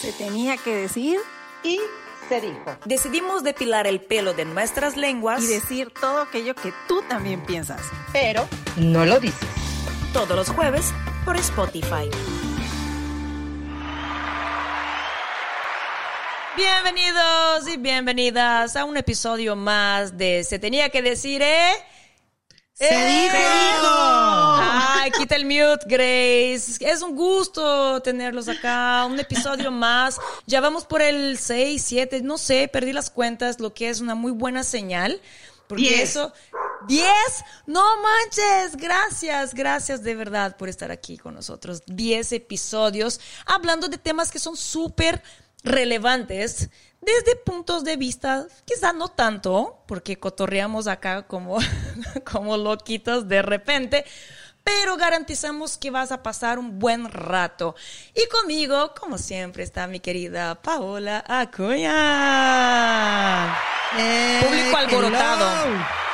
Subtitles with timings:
[0.00, 1.18] Se tenía que decir
[1.62, 1.80] y
[2.28, 2.76] se dijo.
[2.84, 7.82] Decidimos depilar el pelo de nuestras lenguas y decir todo aquello que tú también piensas.
[8.12, 9.48] Pero no lo dices.
[10.12, 10.92] Todos los jueves
[11.24, 12.10] por Spotify.
[16.56, 21.72] Bienvenidos y bienvenidas a un episodio más de Se tenía que decir, ¿eh?
[22.74, 24.31] ¡Se dijo!
[25.18, 26.78] Quita el mute, Grace.
[26.80, 29.04] Es un gusto tenerlos acá.
[29.06, 30.20] Un episodio más.
[30.46, 34.14] Ya vamos por el 6, 7, no sé, perdí las cuentas, lo que es una
[34.14, 35.20] muy buena señal.
[35.66, 36.10] Porque Diez.
[36.10, 36.32] eso.
[36.88, 37.04] ¡10!
[37.66, 38.76] ¡No manches!
[38.76, 41.82] Gracias, gracias de verdad por estar aquí con nosotros.
[41.86, 45.22] 10 episodios hablando de temas que son súper
[45.62, 46.68] relevantes
[47.02, 51.58] desde puntos de vista, quizá no tanto, porque cotorreamos acá como,
[52.30, 54.04] como loquitos de repente,
[54.64, 57.74] pero garantizamos que vas a pasar un buen rato.
[58.14, 61.92] Y conmigo, como siempre, está mi querida Paola Acuña.
[63.98, 65.64] Eh, Público alborotado.
[65.66, 66.11] hello.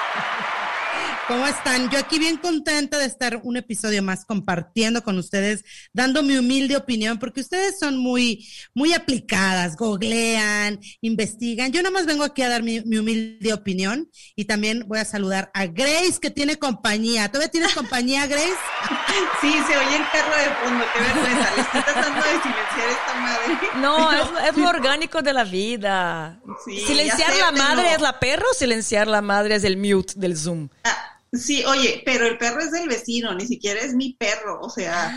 [1.28, 1.90] ¿Cómo están?
[1.90, 5.62] Yo aquí bien contenta de estar un episodio más compartiendo con ustedes,
[5.92, 11.70] dando mi humilde opinión, porque ustedes son muy, muy aplicadas, googlean, investigan.
[11.70, 15.50] Yo nomás vengo aquí a dar mi, mi humilde opinión y también voy a saludar
[15.52, 17.28] a Grace, que tiene compañía.
[17.28, 18.48] ¿Todavía tienes compañía, Grace?
[19.40, 21.54] Sí, se oye el perro de fondo, qué vergüenza.
[21.54, 23.58] Le estoy tratando de silenciar esta madre.
[23.76, 26.40] No, es, es lo orgánico de la vida.
[26.64, 30.36] Sí, silenciar la madre es la perra o silenciar la madre es el mute del
[30.36, 30.68] Zoom.
[30.84, 34.60] Ah, sí, oye, pero el perro es del vecino, ni siquiera es mi perro.
[34.60, 35.12] O sea,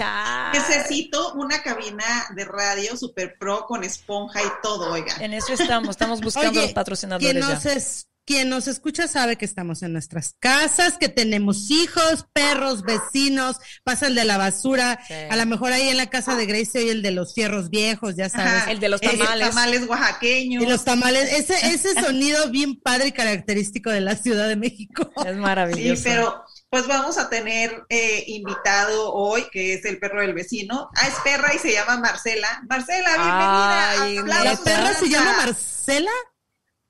[0.00, 5.14] Ah, necesito una cabina de radio super pro con esponja y todo, oiga.
[5.20, 7.54] En eso estamos, estamos buscando los patrocinadores ya.
[7.54, 12.82] nos, es- quien nos escucha sabe que estamos en nuestras casas, que tenemos hijos, perros,
[12.82, 14.98] vecinos, pasan de la basura.
[15.06, 15.14] Sí.
[15.30, 18.16] A lo mejor ahí en la casa de Grace oye el de los fierros viejos,
[18.16, 18.52] ya sabes.
[18.62, 18.70] Ajá.
[18.70, 19.48] El de los Eh, tamales.
[19.50, 20.62] tamales oaxaqueños.
[20.62, 25.10] Y los tamales, ese, ese sonido bien padre y característico de la Ciudad de México.
[25.24, 26.02] Es Sí, maravilloso.
[26.04, 30.88] pero pues vamos a tener eh, invitado hoy, que es el perro del vecino.
[30.96, 32.62] Ah, es perra y se llama Marcela.
[32.68, 33.90] Marcela, bienvenida.
[34.02, 36.10] Ay, ¿La perra se llama Marcela.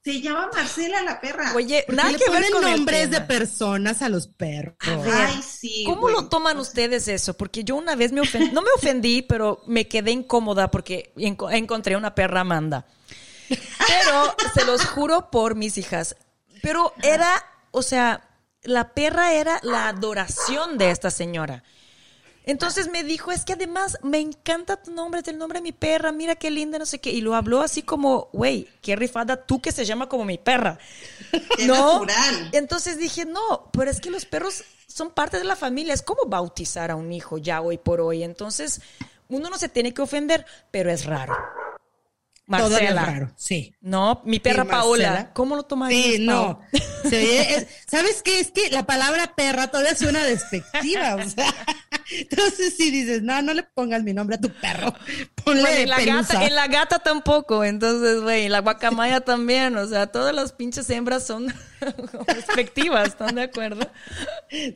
[0.04, 1.53] Se llama Marcela la perra.
[1.54, 4.76] Oye, nada que ver con el nombres de personas a los perros.
[4.82, 5.84] Ay, sí.
[5.87, 6.15] ¿Cómo güey.
[6.15, 7.34] lo toman ustedes eso?
[7.34, 11.50] Porque yo una vez me ofendí, no me ofendí, pero me quedé incómoda porque enco-
[11.50, 12.87] encontré una perra Amanda.
[13.48, 16.16] Pero se los juro por mis hijas.
[16.62, 18.28] Pero era, o sea,
[18.62, 21.62] la perra era la adoración de esta señora.
[22.47, 25.72] Entonces me dijo, es que además me encanta tu nombre, es el nombre de mi
[25.72, 27.10] perra, mira qué linda, no sé qué.
[27.10, 30.78] Y lo habló así como, güey, qué rifada tú que se llama como mi perra.
[31.56, 32.00] Qué no.
[32.00, 32.50] natural.
[32.53, 35.94] Entonces dije, no, pero es que los perros son parte de la familia.
[35.94, 38.22] Es como bautizar a un hijo ya hoy por hoy.
[38.22, 38.81] Entonces,
[39.28, 41.34] uno no se tiene que ofender, pero es raro.
[42.44, 43.04] Es Marcela.
[43.06, 43.75] raro, sí.
[43.81, 45.33] No, mi perra Sí, Paola.
[45.33, 46.04] ¿Cómo lo tomarías?
[46.04, 46.59] Sí, no.
[46.60, 46.81] Pau?
[47.09, 48.38] Se oye- es- ¿Sabes qué?
[48.38, 51.15] Es que la palabra perra todavía suena despectiva.
[51.15, 51.47] O sea,
[52.10, 54.92] entonces si dices, no, no le pongas mi nombre a tu perro.
[55.44, 56.34] Ponle Bueno, en la pelusa.
[56.34, 60.88] gata, en la gata tampoco, entonces, güey, la guacamaya también, o sea, todas las pinches
[60.91, 61.53] hembras son
[62.26, 63.87] despectivas, ¿están de acuerdo?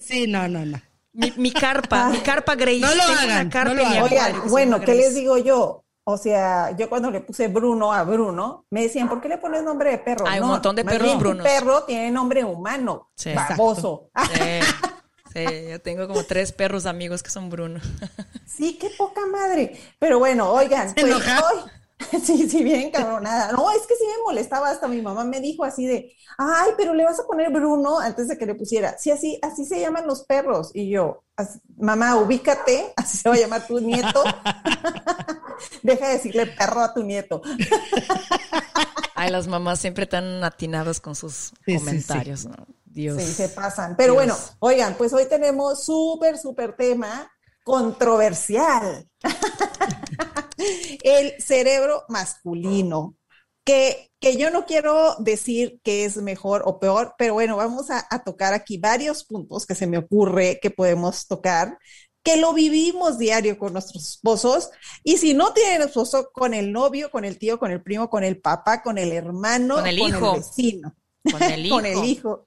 [0.01, 0.81] Sí, no, no, no.
[1.13, 2.79] Mi, mi carpa, mi carpa Grace.
[2.81, 4.03] No lo Tengo hagan, una carpa no lo hagan.
[4.03, 5.85] Oigan, bueno, ¿qué les digo yo?
[6.05, 9.63] O sea, yo cuando le puse Bruno a Bruno, me decían, ¿por qué le pones
[9.63, 10.27] nombre de perro?
[10.27, 11.45] Hay un montón de perros Brunos.
[11.45, 13.33] perro tiene nombre humano, Sí.
[13.35, 14.11] baboso.
[14.33, 14.41] Sí,
[15.33, 17.81] sí, yo tengo como tres perros amigos que son Bruno.
[18.47, 19.79] Sí, qué poca madre.
[19.99, 21.45] Pero bueno, oigan, ¿Se pues enoja?
[21.47, 21.71] hoy-
[22.25, 23.51] Sí, sí, bien cabronada.
[23.53, 26.95] No, es que sí me molestaba, hasta mi mamá me dijo así de, ay, pero
[26.95, 28.97] le vas a poner Bruno antes de que le pusiera.
[28.99, 30.71] Sí, así, así se llaman los perros.
[30.75, 34.23] Y yo, así, mamá, ubícate, así se va a llamar tu nieto.
[35.83, 37.43] Deja de decirle perro a tu nieto.
[39.15, 42.55] Ay, las mamás siempre tan atinadas con sus Sí, sí, comentarios, ¿no?
[42.99, 43.23] Dios.
[43.23, 43.97] Sí, se pasan.
[43.97, 44.25] Pero Dios.
[44.27, 47.31] bueno, oigan, pues hoy tenemos súper, súper tema
[47.65, 49.09] controversial.
[51.05, 53.15] El cerebro masculino.
[53.65, 58.07] Que, que yo no quiero decir que es mejor o peor, pero bueno, vamos a,
[58.11, 61.79] a tocar aquí varios puntos que se me ocurre que podemos tocar,
[62.23, 64.71] que lo vivimos diario con nuestros esposos,
[65.05, 68.25] y si no tienen esposo, con el novio, con el tío, con el primo, con
[68.25, 70.33] el papá, con el hermano, Con el hijo.
[70.33, 70.97] vecino
[71.31, 71.75] Con el hijo.
[71.77, 72.47] con el hijo.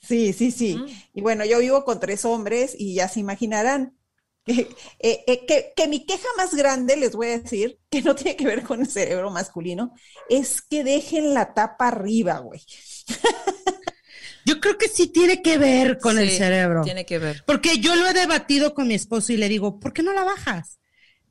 [0.00, 0.76] Sí, sí, sí.
[0.76, 0.86] Mm.
[1.14, 3.96] Y bueno, yo vivo con tres hombres y ya se imaginarán
[4.44, 4.68] que,
[5.00, 8.36] eh, eh, que, que mi queja más grande, les voy a decir, que no tiene
[8.36, 9.94] que ver con el cerebro masculino,
[10.28, 12.62] es que dejen la tapa arriba, güey.
[14.44, 16.80] Yo creo que sí tiene que ver con el cerebro.
[16.82, 17.44] Tiene que ver.
[17.44, 20.24] Porque yo lo he debatido con mi esposo y le digo, ¿por qué no la
[20.24, 20.78] bajas?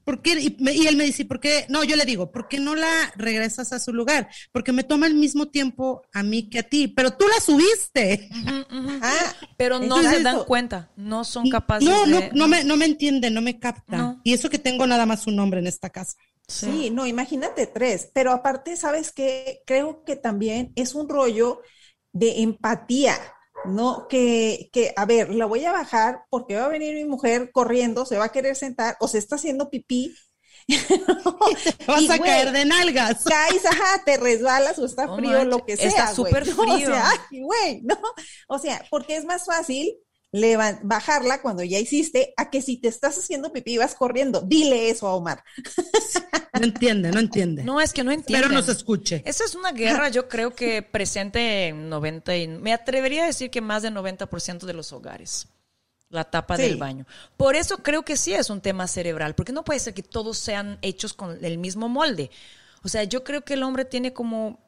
[0.07, 0.39] ¿Por qué?
[0.39, 1.65] Y, me- y él me dice, ¿por qué?
[1.68, 4.30] No, yo le digo, ¿por qué no la regresas a su lugar?
[4.54, 8.30] Porque me toma el mismo tiempo a mí que a ti, pero tú la subiste.
[9.01, 12.31] Ah, Pero no Entonces, se dan eso- cuenta, no son capaces No, no, de...
[12.33, 13.98] no me, no me entiende, no me capta.
[13.98, 14.21] No.
[14.24, 16.15] Y eso que tengo nada más un hombre en esta casa.
[16.48, 19.62] Sí, no, imagínate tres, pero aparte, ¿sabes qué?
[19.68, 21.62] Creo que también es un rollo
[22.13, 23.15] de empatía,
[23.63, 24.07] ¿no?
[24.07, 28.06] Que, que, a ver, la voy a bajar porque va a venir mi mujer corriendo,
[28.06, 30.15] se va a querer sentar o se está haciendo pipí.
[31.77, 33.24] Te vas Y, a güey, caer de nalgas.
[33.25, 35.89] Caes, ajá, te resbalas o está No frío, manches, lo que sea.
[35.89, 36.56] está súper ¿no?
[36.56, 36.89] frío.
[36.89, 37.95] O sea, güey, ¿no?
[38.48, 39.98] O sea, porque es más fácil
[40.83, 44.41] bajarla cuando ya hiciste a que si te estás haciendo pipí y vas corriendo.
[44.41, 45.44] Dile eso a Omar.
[46.59, 47.63] No entiende, no entiende.
[47.63, 48.50] No, es que no entienden.
[48.50, 49.21] Pero nos escuche.
[49.25, 53.50] Esa es una guerra, yo creo que presente en 90 y me atrevería a decir
[53.50, 55.47] que más del 90% de los hogares.
[56.09, 56.63] La tapa Sí.
[56.63, 57.06] del baño.
[57.35, 60.38] Por eso creo que sí es un tema cerebral, porque no puede ser que todos
[60.38, 62.31] sean hechos con el mismo molde.
[62.83, 64.59] O sea, yo creo que el hombre tiene como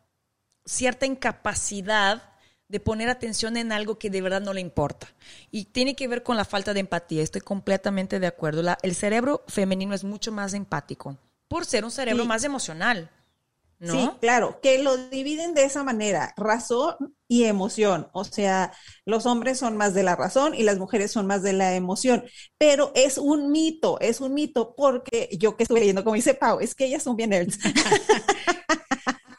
[0.65, 2.23] cierta incapacidad
[2.69, 5.07] de poner atención en algo que de verdad no le importa.
[5.51, 7.21] Y tiene que ver con la falta de empatía.
[7.23, 8.61] Estoy completamente de acuerdo.
[8.61, 11.17] La- el cerebro femenino es mucho más empático
[11.47, 12.27] por ser un cerebro Sí.
[12.29, 13.09] más emocional.
[13.81, 13.93] ¿No?
[13.93, 18.09] Sí, claro, que lo dividen de esa manera, razón y emoción.
[18.11, 18.73] O sea,
[19.05, 22.25] los hombres son más de la razón y las mujeres son más de la emoción.
[22.57, 26.59] Pero es un mito, es un mito porque yo que estuve leyendo, como dice Pau,
[26.59, 27.57] es que ellas son bien nerds.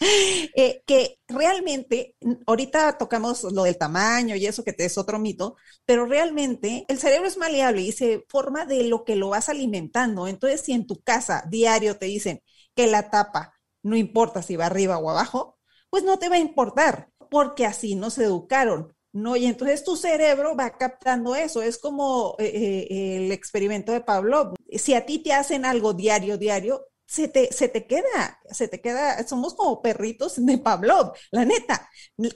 [0.57, 2.17] Eh, que realmente,
[2.47, 6.99] ahorita tocamos lo del tamaño y eso que te es otro mito, pero realmente el
[6.99, 10.27] cerebro es maleable y se forma de lo que lo vas alimentando.
[10.27, 12.43] Entonces, si en tu casa diario te dicen
[12.75, 15.59] que la tapa no importa si va arriba o abajo,
[15.91, 18.95] pues no te va a importar, porque así nos educaron.
[19.13, 21.63] No, y entonces tu cerebro va captando eso.
[21.63, 22.47] Es como eh,
[22.91, 24.55] eh, el experimento de Pavlov.
[24.73, 28.81] Si a ti te hacen algo diario, diario, se te, se te queda, se te
[28.81, 31.91] queda, somos como perritos de Pavlov, la neta.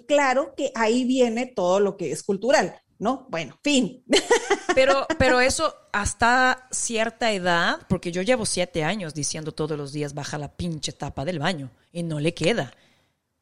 [0.08, 3.28] Claro que ahí viene todo lo que es cultural, ¿no?
[3.30, 4.02] Bueno, fin.
[4.74, 10.12] Pero, pero eso hasta cierta edad, porque yo llevo siete años diciendo todos los días
[10.12, 12.72] baja la pinche tapa del baño y no le queda.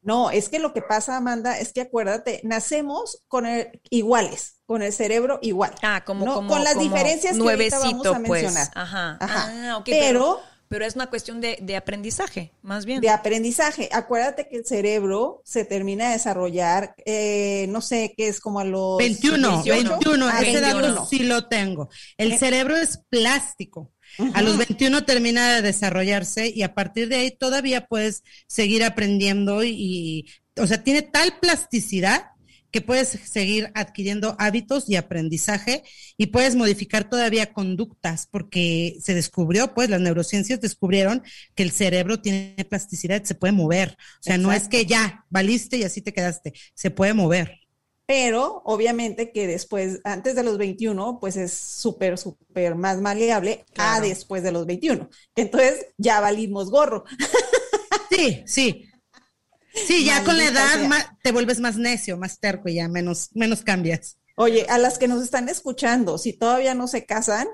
[0.03, 4.83] No, es que lo que pasa, Amanda, es que acuérdate, nacemos con el, iguales, con
[4.83, 5.73] el cerebro igual.
[5.81, 6.33] Ah, como, ¿no?
[6.35, 8.43] como con las como diferencias que ahorita vamos nuevecito, a pues.
[8.43, 8.67] mencionar.
[8.75, 9.17] Ajá.
[9.19, 9.77] Ajá.
[9.77, 10.41] Ah, pero,
[10.73, 12.99] pero es una cuestión de, de aprendizaje, más bien.
[12.99, 18.39] de aprendizaje, acuérdate que el cerebro se termina de desarrollar, eh, no sé, qué es
[18.39, 19.89] como a los 21, 18.
[19.99, 21.05] 21, Ah, ese dato 21.
[21.05, 21.89] sí lo tengo.
[22.17, 22.37] El Eh.
[22.39, 23.91] cerebro es plástico.
[24.33, 29.63] A los 21 termina de desarrollarse y a partir de ahí todavía puedes seguir aprendiendo
[29.63, 30.25] y, y,
[30.61, 32.25] o sea, tiene tal plasticidad
[32.73, 35.83] que puedes seguir adquiriendo hábitos y aprendizaje
[36.17, 41.21] y puedes modificar todavía conductas porque se descubrió, pues las neurociencias descubrieron
[41.53, 43.95] que el cerebro tiene plasticidad, se puede mover.
[44.19, 47.59] O sea, no es que ya valiste y así te quedaste, se puede mover.
[48.07, 54.01] Pero obviamente que después, antes de los 21, pues es súper, súper más maleable a
[54.01, 55.09] después de los 21.
[55.35, 57.05] Entonces ya valimos gorro.
[58.09, 58.89] Sí, sí.
[59.87, 61.17] Sí, ya con la edad sea.
[61.23, 64.17] te vuelves más necio, más terco y ya menos, menos cambias.
[64.35, 67.47] Oye, a las que nos están escuchando, si todavía no se casan,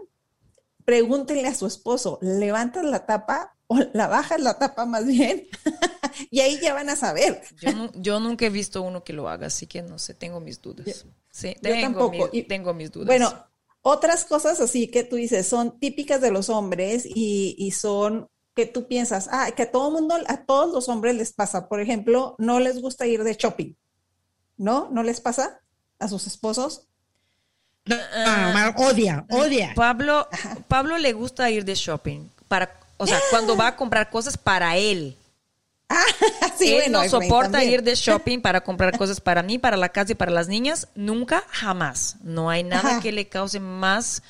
[0.86, 5.48] pregúntenle a su esposo, ¿levantas la tapa o la bajas la tapa más bien?
[6.32, 7.42] y ahí ya van a saber.
[7.62, 10.40] Yo, nu- yo nunca he visto uno que lo haga, así que no sé, tengo
[10.40, 11.06] mis dudas.
[11.32, 12.30] Sí, yo tengo, tampoco.
[12.48, 13.08] tengo mis dudas.
[13.08, 13.32] Bueno,
[13.82, 18.66] otras cosas así que tú dices son típicas de los hombres y, y son que
[18.66, 21.70] tú piensas, ah, que a todo mundo, a todos los hombres les pasa.
[21.70, 23.74] Por ejemplo, no les gusta ir de shopping,
[24.58, 24.90] ¿no?
[24.92, 25.62] ¿No les pasa
[26.00, 26.88] a sus esposos?
[27.86, 29.74] No, no, no, odia, odia.
[29.76, 30.28] Pablo,
[30.68, 34.78] Pablo le gusta ir de shopping para, o sea, cuando va a comprar cosas para
[34.78, 35.18] él.
[36.58, 37.76] Sí, él bueno, no soporta también.
[37.76, 40.90] ir de shopping para comprar cosas para mí, para la casa y para las niñas.
[40.94, 42.18] Nunca, jamás.
[42.22, 43.00] No hay nada Ajá.
[43.00, 44.22] que le cause más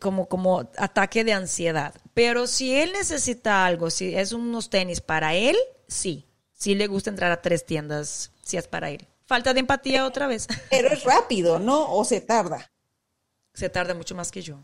[0.00, 1.94] como, como ataque de ansiedad.
[2.14, 5.56] Pero si él necesita algo, si es unos tenis para él,
[5.88, 6.26] sí.
[6.52, 9.06] Sí le gusta entrar a tres tiendas si es para él.
[9.26, 10.46] Falta de empatía otra vez.
[10.70, 11.92] Pero es rápido, ¿no?
[11.92, 12.70] O se tarda.
[13.54, 14.58] Se tarda mucho más que yo.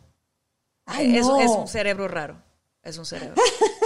[0.87, 1.41] Ay, es, no.
[1.41, 2.43] es un cerebro raro.
[2.83, 3.35] Es un cerebro.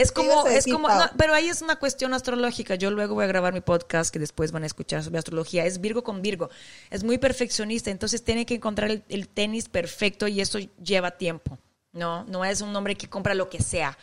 [0.00, 2.74] Es ¿Qué ibas como, es como, no, pero ahí es una cuestión astrológica.
[2.74, 5.64] Yo luego voy a grabar mi podcast que después van a escuchar sobre astrología.
[5.66, 6.50] Es Virgo con Virgo.
[6.90, 11.58] Es muy perfeccionista, entonces tiene que encontrar el, el tenis perfecto y eso lleva tiempo.
[11.92, 13.98] No, no es un hombre que compra lo que sea.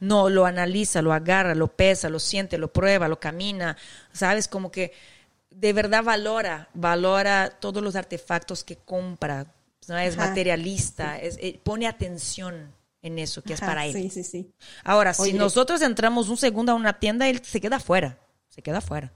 [0.00, 3.76] No, lo analiza, lo agarra, lo pesa, lo siente, lo prueba, lo camina.
[4.12, 4.46] ¿Sabes?
[4.48, 4.92] Como que
[5.50, 9.46] de verdad valora, valora todos los artefactos que compra.
[9.88, 9.98] ¿no?
[9.98, 10.28] Es Ajá.
[10.28, 12.72] materialista, es- eh, pone atención.
[13.02, 13.92] En eso que es Ajá, para él.
[13.94, 14.52] Sí, sí, sí.
[14.84, 18.18] Ahora, si nosotros entramos un segundo a una tienda, él se queda fuera.
[18.48, 19.12] Se queda fuera.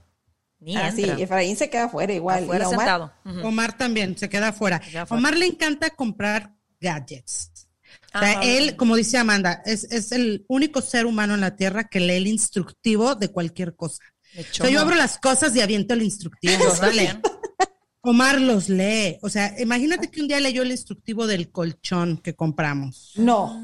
[0.59, 1.03] Ni Ah, sí.
[1.03, 2.43] Efraín se queda fuera igual.
[2.43, 3.13] Afuera Omar, sentado.
[3.43, 4.81] Omar también se queda fuera.
[5.09, 7.51] Omar le encanta comprar gadgets.
[7.55, 8.57] O Ah, sea, vale.
[8.57, 12.13] él, como dice Amanda, es, es el único ser humano en la Tierra que lee
[12.15, 14.03] el instructivo de cualquier cosa.
[14.39, 16.53] O sea, yo abro las cosas y aviento el instructivo.
[16.63, 16.69] Yo.
[18.05, 19.17] Omar los lee.
[19.21, 23.13] O sea, imagínate que un día leyó el instructivo del colchón que compramos.
[23.15, 23.57] No.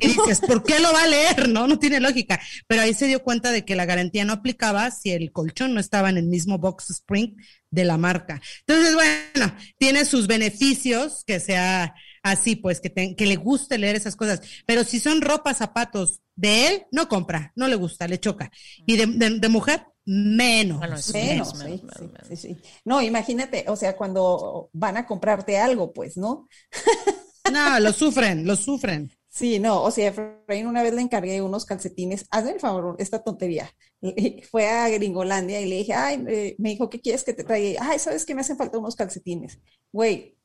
[0.00, 1.50] Y dices, ¿por qué lo va a leer?
[1.50, 2.40] No, no tiene lógica.
[2.66, 5.80] Pero ahí se dio cuenta de que la garantía no aplicaba si el colchón no
[5.80, 7.36] estaba en el mismo box spring
[7.70, 8.40] de la marca.
[8.66, 13.96] Entonces, bueno, tiene sus beneficios que sea así, pues, que, te- que le guste leer
[13.96, 14.40] esas cosas.
[14.66, 18.50] Pero si son ropa, zapatos de él, no compra, no le gusta, le choca.
[18.86, 20.78] Y de, de- de mujer, menos.
[20.78, 21.12] Bueno, sí.
[21.18, 22.28] Menos, menos, sí, menos, sí, menos.
[22.28, 22.62] sí, sí.
[22.84, 26.48] No, imagínate, o sea, cuando van a comprarte algo, pues, ¿no?
[27.44, 29.10] No, lo sufren, lo sufren.
[29.28, 33.22] Sí, no, o sea, Efraín una vez le encargué unos calcetines, hazme el favor, esta
[33.22, 33.70] tontería.
[34.02, 37.44] Y Fue a Gringolandia y le dije, ay, eh, me dijo, ¿qué quieres que te
[37.44, 37.80] traiga?
[37.90, 39.58] Ay, ¿sabes que me hacen falta unos calcetines?
[39.90, 40.36] Güey,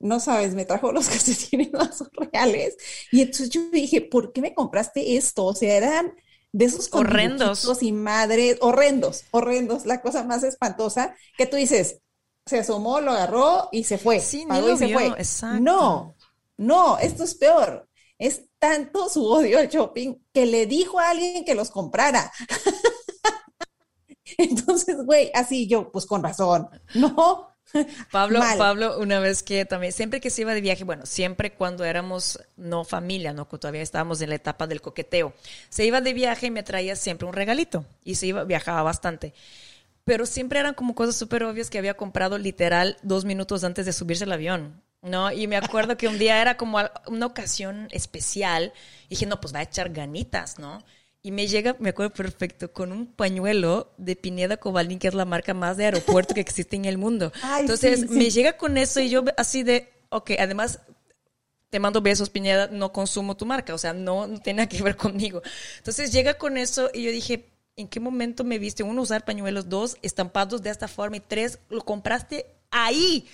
[0.00, 2.76] no sabes, me trajo los calcetines más surreales.
[3.12, 5.46] Y entonces yo dije, ¿por qué me compraste esto?
[5.46, 6.12] O sea, eran
[6.52, 7.82] de esos Horrendos.
[7.82, 12.00] y madres, horrendos, horrendos, la cosa más espantosa que tú dices,
[12.46, 14.20] se asomó, lo agarró y se fue.
[14.20, 15.08] Sí, pagó y se vio, fue.
[15.10, 15.62] exacto.
[15.62, 16.16] No,
[16.56, 17.88] no, esto es peor.
[18.18, 22.32] Es tanto su odio al shopping que le dijo a alguien que los comprara.
[24.38, 26.68] Entonces, güey, así yo, pues con razón.
[26.94, 27.48] No,
[28.12, 28.58] Pablo, Mal.
[28.58, 32.40] Pablo, una vez que también, siempre que se iba de viaje, bueno, siempre cuando éramos
[32.56, 35.34] no familia, no, que todavía estábamos en la etapa del coqueteo,
[35.68, 39.34] se iba de viaje y me traía siempre un regalito y se iba, viajaba bastante.
[40.04, 43.92] Pero siempre eran como cosas súper obvias que había comprado literal dos minutos antes de
[43.92, 45.30] subirse al avión, ¿no?
[45.30, 48.72] Y me acuerdo que un día era como una ocasión especial
[49.06, 50.82] y dije, no, pues va a echar ganitas, ¿no?
[51.22, 55.26] Y me llega, me acuerdo perfecto, con un pañuelo de Pineda Cobalín, que es la
[55.26, 57.30] marca más de aeropuerto que existe en el mundo.
[57.42, 58.14] Ay, Entonces sí, sí.
[58.14, 60.80] me llega con eso y yo así de, ok, además
[61.68, 64.82] te mando besos, Pineda, no consumo tu marca, o sea, no, no tiene nada que
[64.82, 65.42] ver conmigo.
[65.76, 68.82] Entonces llega con eso y yo dije, ¿en qué momento me viste?
[68.82, 73.28] Uno, usar pañuelos, dos, estampados de esta forma y tres, lo compraste ahí.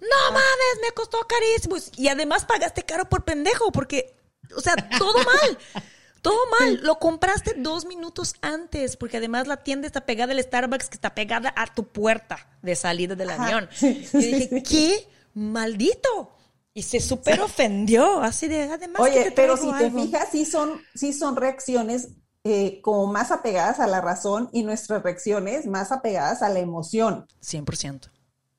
[0.00, 1.76] No mames, me costó carísimo.
[1.96, 4.14] Y además pagaste caro por pendejo, porque,
[4.56, 5.58] o sea, todo mal.
[6.30, 6.80] Todo mal.
[6.82, 11.14] Lo compraste dos minutos antes, porque además la tienda está pegada al Starbucks, que está
[11.14, 13.44] pegada a tu puerta de salida del Ajá.
[13.44, 13.68] avión.
[13.80, 13.96] Y
[14.32, 14.62] dije.
[14.62, 15.08] ¿qué?
[15.34, 16.32] Maldito.
[16.74, 19.00] Y se súper ofendió, así de, además.
[19.00, 19.98] Oye, te pero si te algo".
[20.02, 22.08] fijas, sí son, sí son reacciones
[22.44, 27.26] eh, como más apegadas a la razón y nuestras reacciones más apegadas a la emoción.
[27.42, 28.10] 100%.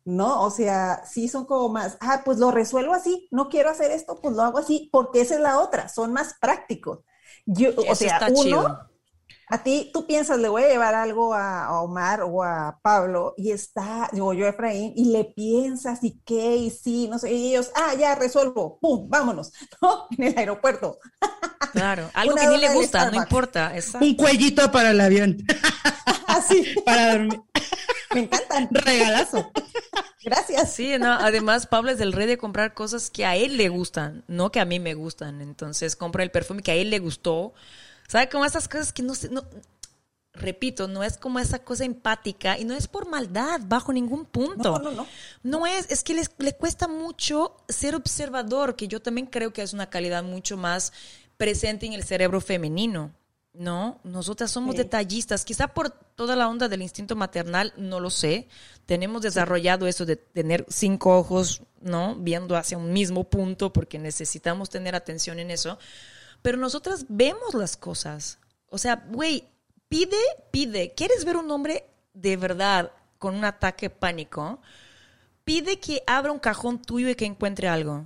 [0.06, 0.42] ¿no?
[0.42, 4.20] O sea, sí son como más, ah, pues lo resuelvo así, no quiero hacer esto,
[4.22, 7.00] pues lo hago así, porque esa es la otra, son más prácticos.
[7.48, 8.80] Yo, o sea, está uno, chido.
[9.48, 13.34] a ti, tú piensas, le voy a llevar algo a, a Omar o a Pablo,
[13.38, 17.32] y está, digo yo a Efraín, y le piensas, y qué, y sí, no sé,
[17.32, 20.08] y ellos, ah, ya resuelvo, pum, vámonos, ¿no?
[20.18, 21.00] En el aeropuerto.
[21.72, 22.10] Claro.
[22.14, 23.74] Algo Una que ni le gusta, no importa.
[23.76, 24.06] Exacto.
[24.06, 25.38] Un cuellito para el avión,
[26.28, 27.42] Así, para dormir.
[28.14, 29.52] Me encantan, Regalazo.
[30.24, 30.74] gracias.
[30.74, 34.24] Sí, no, además Pablo es el rey de comprar cosas que a él le gustan,
[34.28, 35.42] no que a mí me gustan.
[35.42, 37.54] Entonces compra el perfume que a él le gustó.
[38.08, 38.30] ¿Sabe?
[38.30, 39.44] Como esas cosas que no sé, no,
[40.34, 44.80] repito, no es como esa cosa empática y no es por maldad, bajo ningún punto.
[44.80, 45.08] No, no, no.
[45.44, 49.62] No es, es que les, le cuesta mucho ser observador, que yo también creo que
[49.62, 50.94] es una calidad mucho más
[51.38, 53.12] presente en el cerebro femenino.
[53.60, 54.80] No, nosotras somos Sí.
[54.84, 58.48] detallistas, quizá por toda la onda del instinto maternal, no lo sé.
[58.86, 62.16] Tenemos desarrollado eso de tener cinco ojos, ¿no?
[62.16, 65.80] Viendo hacia un mismo punto porque necesitamos tener atención en eso.
[66.44, 68.38] Pero nosotras vemos las cosas.
[68.70, 69.46] O sea, güey,
[69.90, 70.18] pide,
[70.52, 70.94] pide.
[70.94, 71.84] ¿Quieres ver un hombre
[72.14, 74.60] de verdad con un ataque pánico?
[75.44, 78.06] Pide que abra un cajón tuyo y que encuentre algo.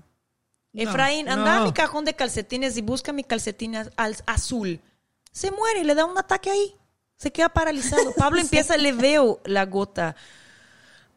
[0.74, 4.80] No, Efraín, anda a mi cajón de calcetines y busca mi calcetín az- al- azul.
[5.32, 6.76] Se muere y le da un ataque ahí.
[7.18, 8.14] Se queda paralizado.
[8.18, 10.16] Pablo empieza, le veo la gota.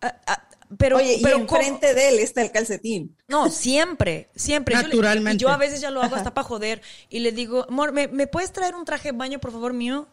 [0.00, 1.61] Ah, ah, pero, Oye, pero y ¿cómo?
[1.61, 3.16] enfrente de él está el calcetín.
[3.28, 4.75] No, siempre, siempre.
[4.75, 5.40] Yo le- Naturalmente.
[5.42, 6.83] yo a veces ya lo hago hasta para joder.
[7.09, 10.09] Y le digo, amor, ¿me, me puedes traer un traje de baño, por favor, mío?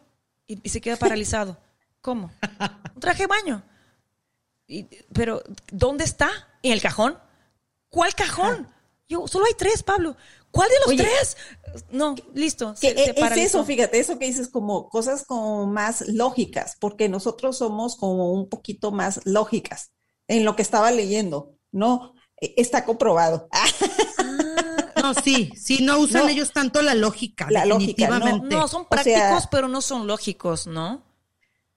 [0.46, 1.58] Y, y se queda paralizado.
[2.00, 2.30] ¿Cómo?
[2.94, 3.62] Un traje de baño.
[4.66, 6.30] Y- pero, ¿dónde está?
[6.62, 7.18] ¿En el cajón?
[7.88, 8.68] ¿Cuál cajón?
[9.08, 10.16] Yo, solo hay tres, Pablo.
[10.52, 10.98] ¿Cuál de los Oye.
[11.02, 11.36] tres?
[11.90, 12.74] No, listo.
[12.80, 17.08] Que se- e- es eso, fíjate, eso que dices como cosas como más lógicas, porque
[17.08, 19.92] nosotros somos como un poquito más lógicas
[20.28, 22.14] en lo que estaba leyendo, ¿no?
[22.40, 23.48] E- Está comprobado.
[23.52, 26.28] No, No, sí, sí, no usan No.
[26.28, 28.38] ellos tanto la lógica, La lógica, no.
[28.38, 31.02] No, son O sea- prácticos, pero no son lógicos, ¿no?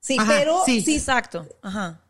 [0.00, 0.80] Sí, Ajá, pero sí.
[0.82, 1.46] sí, Exacto.
[1.62, 2.02] Ajá.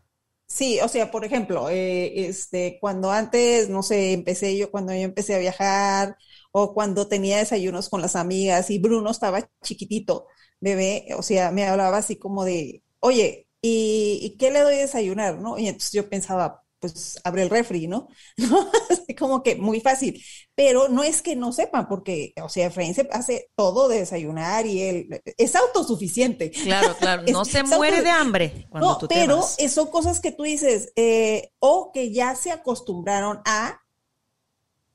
[0.48, 5.00] Sí, o sea, por ejemplo, eh, este, cuando antes, no sé, empecé yo, cuando yo
[5.00, 6.16] empecé a viajar,
[6.58, 10.26] o cuando tenía desayunos con las amigas y Bruno estaba chiquitito,
[10.60, 14.78] bebé, o sea, me hablaba así como de, oye, ¿y, y qué le doy a
[14.78, 15.58] desayunar, no?
[15.58, 18.08] Y entonces yo pensaba, pues abre el refri, ¿no?
[19.18, 20.22] Como que muy fácil,
[20.54, 24.66] pero no es que no sepan, porque, o sea, Efraín se hace todo de desayunar
[24.66, 26.50] y él es autosuficiente.
[26.60, 27.22] Claro, claro.
[27.28, 29.56] No Es- se muere de hambre cuando no, tú te pero vas.
[29.58, 33.80] eh, son cosas que tú dices, eh, o que ya se acostumbraron a,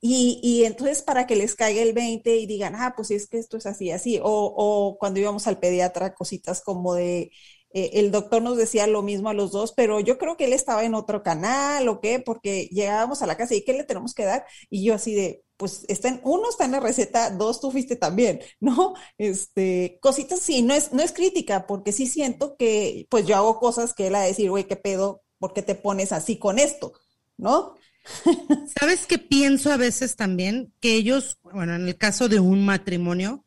[0.02, 3.58] y, entonces para que les caiga el 20 y digan, ah, pues es que esto
[3.58, 7.32] es así, así, o, o cuando íbamos al pediatra, cositas como de,
[7.74, 10.54] eh, el doctor nos decía lo mismo a los dos, pero yo creo que él
[10.54, 14.14] estaba en otro canal o qué, porque llegábamos a la casa y ¿qué le tenemos
[14.14, 14.46] que dar?
[14.70, 17.96] Y yo así de, pues está en, uno está en la receta, dos tú fuiste
[17.96, 18.94] también, ¿no?
[19.18, 23.60] Este, cositas sí, no es, no es crítica, porque sí siento que, pues yo hago
[23.60, 25.24] cosas que él a decir, güey, ¿qué pedo?
[25.40, 26.94] ¿Por qué te pones así con esto?
[27.38, 27.76] ¿No?
[28.80, 30.74] ¿Sabes qué pienso a veces también?
[30.80, 33.46] Que ellos, bueno, en el caso de un matrimonio,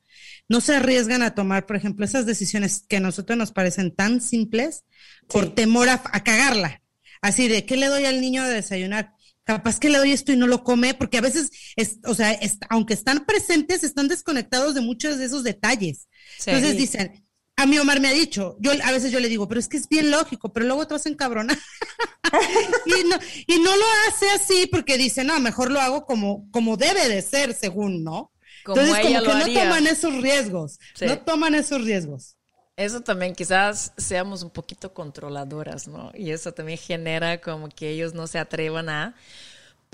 [0.49, 4.21] no se arriesgan a tomar, por ejemplo, esas decisiones que a nosotros nos parecen tan
[4.21, 4.85] simples
[5.29, 5.51] por Sí.
[5.57, 6.83] temor a, a cagarla.
[7.23, 9.13] Así de, ¿qué le doy al niño de desayunar?
[9.45, 12.33] Capaz que le doy esto y no lo come, porque a veces, es, o sea,
[12.33, 16.09] es- aunque están presentes, están desconectados de muchos de esos detalles.
[16.39, 16.51] Sí.
[16.51, 17.24] Entonces dicen,
[17.57, 19.77] a mí Omar me ha dicho, yo a veces yo le digo, pero es que
[19.77, 21.57] es bien lógico, pero luego te vas a encabronar.
[22.87, 26.77] y, no, y no lo hace así porque dice, no, mejor lo hago como, como
[26.77, 28.33] debe de ser, según, ¿no?
[28.65, 31.07] Como Entonces, ella como que lo no toman esos riesgos, Sí.
[31.07, 32.37] no toman esos riesgos.
[32.77, 36.11] Eso también quizás seamos un poquito controladoras, ¿no?
[36.13, 39.15] Y eso también genera como que ellos no se atrevan a...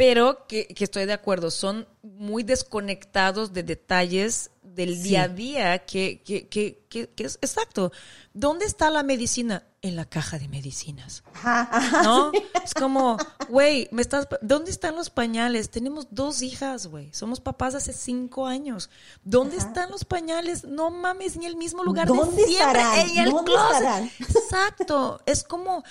[0.01, 5.79] Pero que, que estoy de acuerdo, son muy desconectados de detalles del día a día
[5.85, 7.93] que, que, que, que- que es exacto.
[8.33, 9.65] ¿Dónde está la medicina?
[9.83, 11.23] En la caja de medicinas.
[11.35, 12.03] Ajá, ajá.
[12.03, 12.33] ¿No?
[12.65, 13.17] Es como,
[13.49, 15.71] güey, me estás, ¿dónde están los pañales?
[15.71, 17.13] Tenemos dos hijas, güey.
[17.15, 18.91] Somos papás hace cinco años.
[19.25, 20.65] ¿Dónde están los pañales?
[20.65, 23.09] No mames, en el mismo lugar ¿Dónde de siempre, estarán?
[23.11, 23.75] en el ¿Dónde closet.
[23.77, 24.11] estarán?
[24.19, 25.21] Exacto.
[25.27, 25.83] Es como,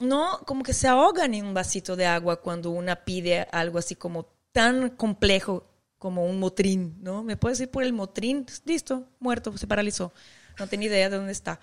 [0.00, 3.94] no, como que se ahogan en un vasito de agua cuando una pide algo así
[3.94, 5.66] como tan complejo
[5.98, 7.22] como un motrín, ¿no?
[7.22, 8.46] ¿Me puedes ir por el motrín?
[8.64, 10.12] Listo, muerto, se paralizó.
[10.58, 11.60] No tenía idea de dónde está.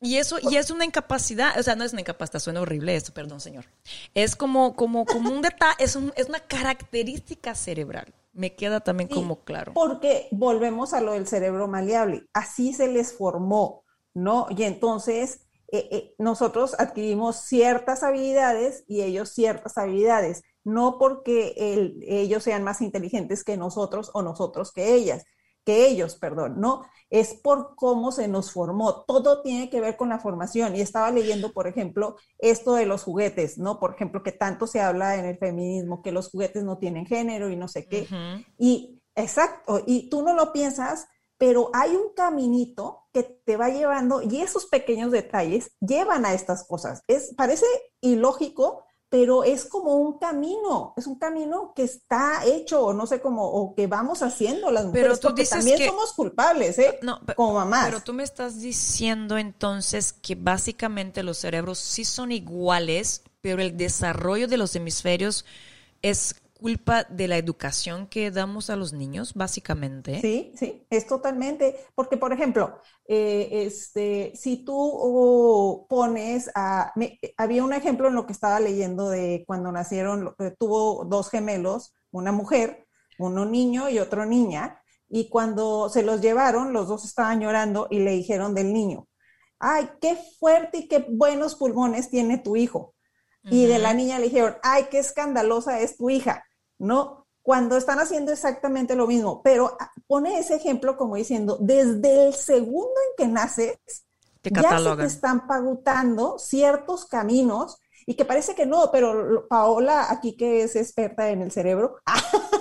[0.00, 3.12] Y eso, y es una incapacidad, o sea, no es una incapacidad, suena horrible esto,
[3.12, 3.64] perdón, señor.
[4.14, 8.14] Es como, como, como un detalle, es, un- es una característica cerebral.
[8.32, 9.72] Me queda también Sí, como claro.
[9.74, 12.26] Porque volvemos a lo del cerebro maleable.
[12.32, 14.46] Así se les formó, ¿no?
[14.50, 22.02] Y entonces eh, eh, nosotros adquirimos ciertas habilidades y ellos ciertas habilidades, no porque el-
[22.06, 25.24] ellos sean más inteligentes que nosotros o nosotros que ellas,
[25.64, 26.82] que ellos, perdón, ¿no?
[27.10, 29.04] Es por cómo se nos formó.
[29.04, 30.74] Todo tiene que ver con la formación.
[30.74, 33.78] Y estaba leyendo, por ejemplo, esto de los juguetes, ¿no?
[33.78, 37.50] Por ejemplo, que tanto se habla en el feminismo, que los juguetes no tienen género
[37.50, 38.02] y no sé qué.
[38.02, 38.44] Ujú.
[38.58, 44.22] Y exacto, y tú no lo piensas, pero hay un caminito que te va llevando
[44.22, 47.00] y esos pequeños detalles llevan a estas cosas.
[47.08, 47.66] Es, parece
[48.00, 53.20] ilógico, pero es como un camino, es un camino que está hecho, o no sé
[53.20, 56.78] cómo, o que vamos haciendo las mujeres, Pero tú porque dices también que- somos culpables,
[56.78, 56.98] ¿eh?
[57.02, 57.86] No, pe- como mamás.
[57.86, 63.76] Pero tú me estás diciendo entonces que básicamente los cerebros sí son iguales, pero el
[63.78, 65.46] desarrollo de los hemisferios
[66.02, 70.14] es culpa de la educación que damos a los niños, básicamente.
[70.20, 77.20] Sí, sí, es totalmente, porque por ejemplo, eh, este, si tú oh, pones a, me-
[77.36, 81.94] había un ejemplo en lo que estaba leyendo de cuando nacieron, eh, tuvo dos gemelos,
[82.10, 87.40] una mujer, uno niño y otro niña, y cuando se los llevaron, los dos estaban
[87.40, 89.06] llorando y le dijeron del niño,
[89.60, 92.94] ay, qué fuerte y qué buenos pulmones tiene tu hijo.
[93.50, 96.44] Y de la niña le dijeron, ay, qué escandalosa es tu hija,
[96.78, 97.26] ¿no?
[97.42, 102.34] Cuando están haciendo exactamente lo mismo, pero ah, pone ese ejemplo como diciendo, desde el
[102.34, 103.78] segundo en que naces,
[104.42, 110.06] Te ya se te están pautando ciertos caminos y que parece que no, pero Paola,
[110.10, 111.96] aquí que es experta en el cerebro,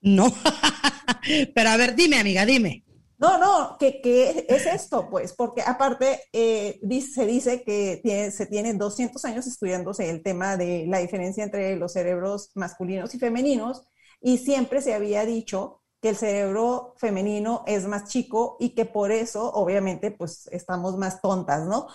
[0.00, 0.32] No.
[1.54, 2.84] Pero a ver, dime, amiga, dime.
[3.18, 8.30] No, no, que, que es esto, pues, porque aparte eh, dice- se dice que tiene-
[8.30, 13.18] se tienen 200 años estudiándose el tema de la diferencia entre los cerebros masculinos y
[13.18, 13.82] femeninos,
[14.20, 19.10] y siempre se había dicho que el cerebro femenino es más chico y que por
[19.10, 21.88] eso, obviamente, pues estamos más tontas, ¿no?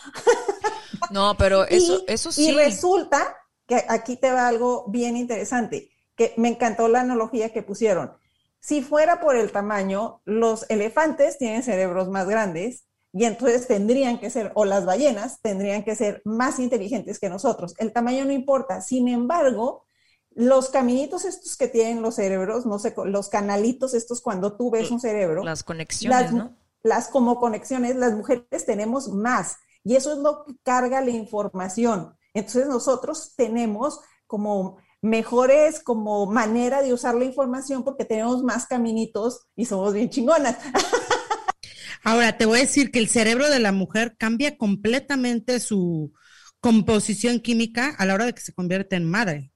[1.09, 2.51] No, pero eso, Y- eso Y sí.
[2.51, 8.17] resulta que aquí te va algo bien interesante, que me encantó la analogía que pusieron.
[8.63, 14.29] Si fuera por el tamaño, los elefantes tienen cerebros más grandes y entonces tendrían que
[14.29, 17.75] ser, o las ballenas tendrían que ser más inteligentes que nosotros.
[17.77, 18.79] El tamaño no importa.
[18.79, 19.83] Sin embargo,
[20.31, 24.91] los caminitos estos que tienen los cerebros, no sé, los canalitos estos cuando tú ves
[24.91, 25.43] un cerebro.
[25.43, 26.55] Las conexiones, las, ¿no?
[26.83, 32.15] Las como conexiones, las mujeres tenemos más y eso es lo que carga la información.
[32.33, 39.41] Entonces nosotros tenemos como mejores como manera de usar la información porque tenemos más caminitos
[39.55, 40.57] y somos bien chingonas.
[42.03, 46.13] Ahora, te voy a decir que el cerebro de la mujer cambia completamente su
[46.59, 49.51] composición química a la hora de que se convierte en madre.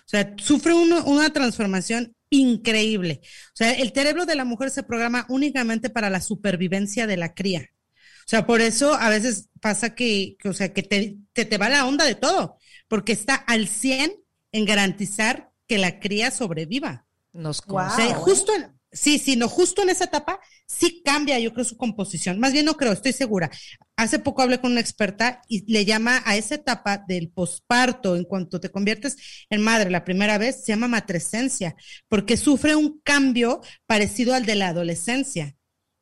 [0.00, 3.20] O sea, sufre una transformación increíble.
[3.22, 7.34] O sea, el cerebro de la mujer se programa únicamente para la supervivencia de la
[7.34, 7.68] cría.
[7.92, 11.56] O sea, por eso a veces pasa que, que o sea, que te, te, te,
[11.56, 12.58] va la onda de todo,
[12.88, 14.12] porque está al 100
[14.52, 17.06] en garantizar que la cría sobreviva.
[17.32, 17.86] Nos wow.
[17.86, 21.64] o sea, justo en, sí, sí, no, justo en esa etapa sí cambia, yo creo,
[21.64, 22.38] su composición.
[22.40, 23.50] Más bien no creo, estoy segura.
[23.96, 28.24] Hace poco hablé con una experta y le llama a esa etapa del posparto, en
[28.24, 29.16] cuanto te conviertes
[29.50, 31.76] en madre la primera vez, se llama matrescencia,
[32.08, 35.56] porque sufre un cambio parecido al de la adolescencia,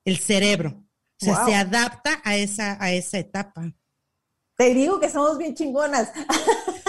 [0.04, 0.84] el cerebro.
[1.20, 1.46] O sea, wow.
[1.46, 3.72] se adapta a esa, a esa etapa.
[4.56, 6.12] Te digo que somos bien chingonas.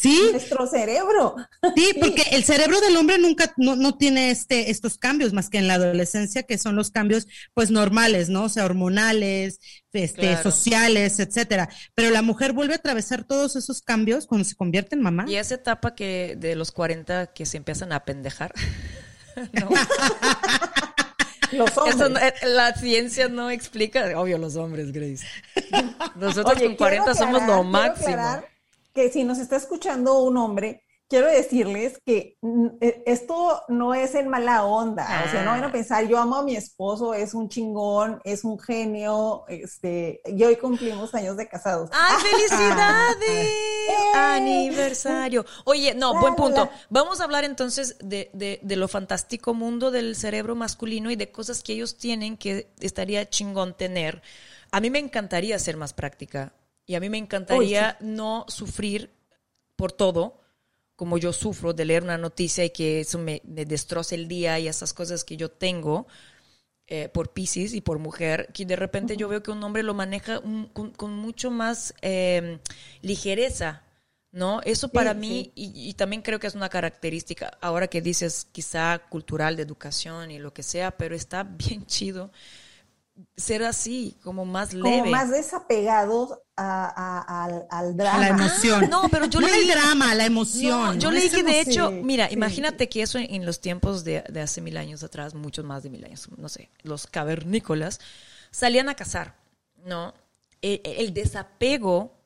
[0.00, 0.28] Sí.
[0.32, 1.36] Nuestro cerebro.
[1.76, 5.58] Sí, porque el cerebro del hombre nunca, no, no, tiene este, estos cambios más que
[5.58, 8.44] en la adolescencia, que son los cambios, pues, normales, ¿no?
[8.44, 9.60] O sea, hormonales,
[9.92, 10.42] este, claro.
[10.42, 11.68] sociales, etcétera.
[11.94, 15.26] Pero la mujer vuelve a atravesar todos esos cambios cuando se convierte en mamá.
[15.28, 18.52] Y esa etapa que de los 40 que se empiezan a pendejar.
[19.52, 19.68] ¿no?
[21.52, 21.96] Los hombres.
[21.96, 25.26] Eso, eh, la ciencia no explica, obvio, los hombres, Grace.
[26.14, 28.42] Nosotros Oye, con 40 aclarar, somos lo máximo.
[28.94, 32.38] Que si nos está escuchando un hombre, quiero decirles que
[33.04, 35.24] esto no es en mala onda, ah.
[35.26, 38.44] o sea, no van a pensar, yo amo a mi esposo, es un chingón, es
[38.44, 41.90] un genio, este, y hoy cumplimos años de casados.
[41.92, 43.48] ¡Ay, felicidades!
[44.14, 45.44] Aniversario.
[45.64, 46.70] Oye, no, buen punto.
[46.88, 51.32] Vamos a hablar entonces de, de, de, lo fantástico mundo del cerebro masculino y de
[51.32, 54.22] cosas que ellos tienen que estaría chingón tener.
[54.70, 56.52] A mí me encantaría ser más práctica
[56.86, 58.12] y a mí me encantaría Uy, sí.
[58.12, 59.10] no sufrir
[59.76, 60.40] por todo
[61.00, 64.58] como yo sufro de leer una noticia y que eso me, me destroce el día
[64.58, 66.06] y esas cosas que yo tengo
[66.86, 69.20] eh, por Pisces y por mujer, que de repente uh -huh.
[69.20, 72.58] yo veo que un hombre lo maneja un, con, con, mucho más eh,
[73.00, 73.84] ligereza,
[74.32, 74.60] ¿no?
[74.62, 75.52] Eso para sí, mí, sí.
[75.54, 80.32] Y, y, también creo que es una característica, ahora que dices quizá cultural, de educación
[80.32, 82.30] y lo que sea, pero está bien chido
[83.36, 85.00] ser así, como más leve.
[85.00, 88.16] Como más desapegados a, a, al, al, drama.
[88.16, 88.84] A la emoción.
[88.84, 89.62] Ah, no, pero yo no leí...
[89.62, 90.94] el drama, la emoción.
[90.94, 91.18] No, yo ¿no?
[91.18, 92.34] leí que de sí, hecho, mira, sí.
[92.34, 95.82] imagínate que eso en, en los tiempos de, de, hace mil años atrás, muchos más
[95.82, 98.00] de mil años, no sé, los cavernícolas,
[98.50, 99.36] salían a cazar,
[99.84, 100.14] ¿no?
[100.62, 102.16] El, el desapego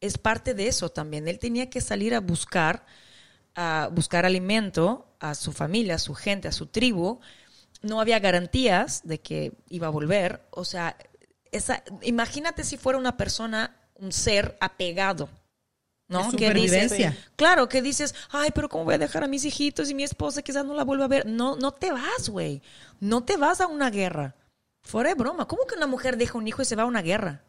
[0.00, 1.28] es parte de eso también.
[1.28, 2.84] Él tenía que salir a buscar,
[3.54, 7.20] a buscar alimento a su familia, a su gente, a su tribu,
[7.82, 10.40] no había garantías de que iba a volver.
[10.50, 10.96] O sea,
[11.50, 15.28] esa, imagínate si fuera una persona, un ser apegado.
[16.08, 16.30] ¿no?
[16.32, 16.92] Que dices,
[17.36, 20.42] claro, que dices, ay, pero ¿cómo voy a dejar a mis hijitos y mi esposa
[20.42, 21.24] quizás no la vuelva a ver?
[21.26, 22.60] No, no te vas, güey.
[23.00, 24.34] No te vas a una guerra.
[24.82, 25.48] Fuera de broma.
[25.48, 27.42] ¿Cómo que una mujer deja un hijo y se va a una guerra?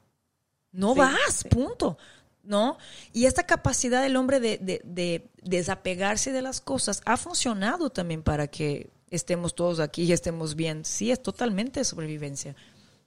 [0.72, 1.50] No Sí, vas, sí.
[1.50, 1.98] punto.
[2.42, 2.78] ¿No?
[3.12, 8.22] Y esta capacidad del hombre de, de- de desapegarse de las cosas ha funcionado también
[8.24, 10.86] para que estemos todos aquí y estemos bien.
[10.86, 12.56] Sí, es totalmente sobrevivencia.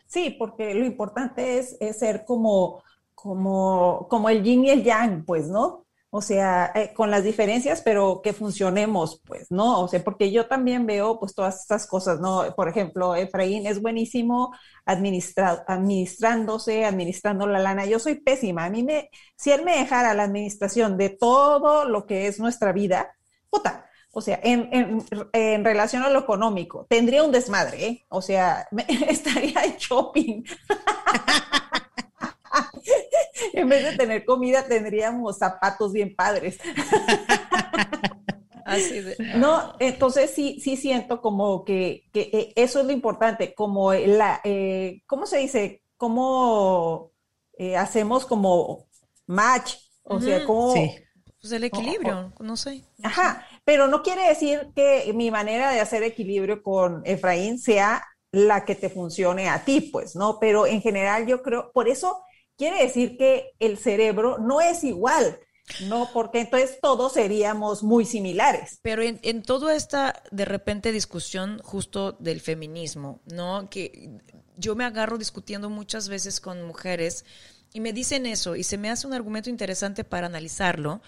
[0.06, 2.82] Sí, porque lo importante es, ser como,
[3.14, 5.86] como, como el yin y el yang, pues, ¿no?
[6.10, 9.82] O sea, eh, con las diferencias, pero que funcionemos, pues, ¿no?
[9.82, 12.54] O sea, porque yo también veo, pues, todas estas cosas, ¿no?
[12.54, 17.84] Por ejemplo, Efraín es buenísimo administra administrándose, administrando la lana.
[17.86, 18.64] Yo soy pésima.
[18.64, 22.72] A mí me, si él me dejara la administración de todo lo que es nuestra
[22.72, 23.16] vida,
[23.50, 23.85] puta,
[24.16, 28.06] o sea, en, en, en, relación a lo económico, tendría un desmadre, ¿eh?
[28.08, 30.42] O sea, me, estaría en shopping.
[33.52, 36.58] en vez de tener comida, tendríamos zapatos bien padres.
[38.64, 43.54] Así de, no, entonces sí, sí siento como que, que eh, eso es lo importante,
[43.54, 45.82] como la, eh, ¿cómo se dice?
[45.98, 47.12] ¿Cómo
[47.58, 48.86] eh, hacemos como
[49.26, 49.74] match?
[50.04, 50.24] O uh -huh.
[50.24, 50.72] sea, como...
[50.72, 50.90] Sí.
[51.38, 52.42] Pues el equilibrio, oh, oh.
[52.42, 52.82] no sé.
[53.04, 58.64] Ajá, pero no quiere decir que mi manera de hacer equilibrio con Efraín sea la
[58.64, 60.38] que te funcione a ti, pues, ¿no?
[60.38, 62.22] Pero en general yo creo, por eso
[62.56, 65.40] quiere decir que el cerebro no es igual.
[65.88, 68.78] No, porque entonces todos seríamos muy similares.
[68.82, 73.68] Pero en, en toda esta, de repente, discusión justo del feminismo, ¿no?
[73.68, 74.20] Que
[74.56, 77.24] yo me agarro discutiendo muchas veces con mujeres
[77.72, 81.02] y me dicen eso y se me hace un argumento interesante para analizarlo,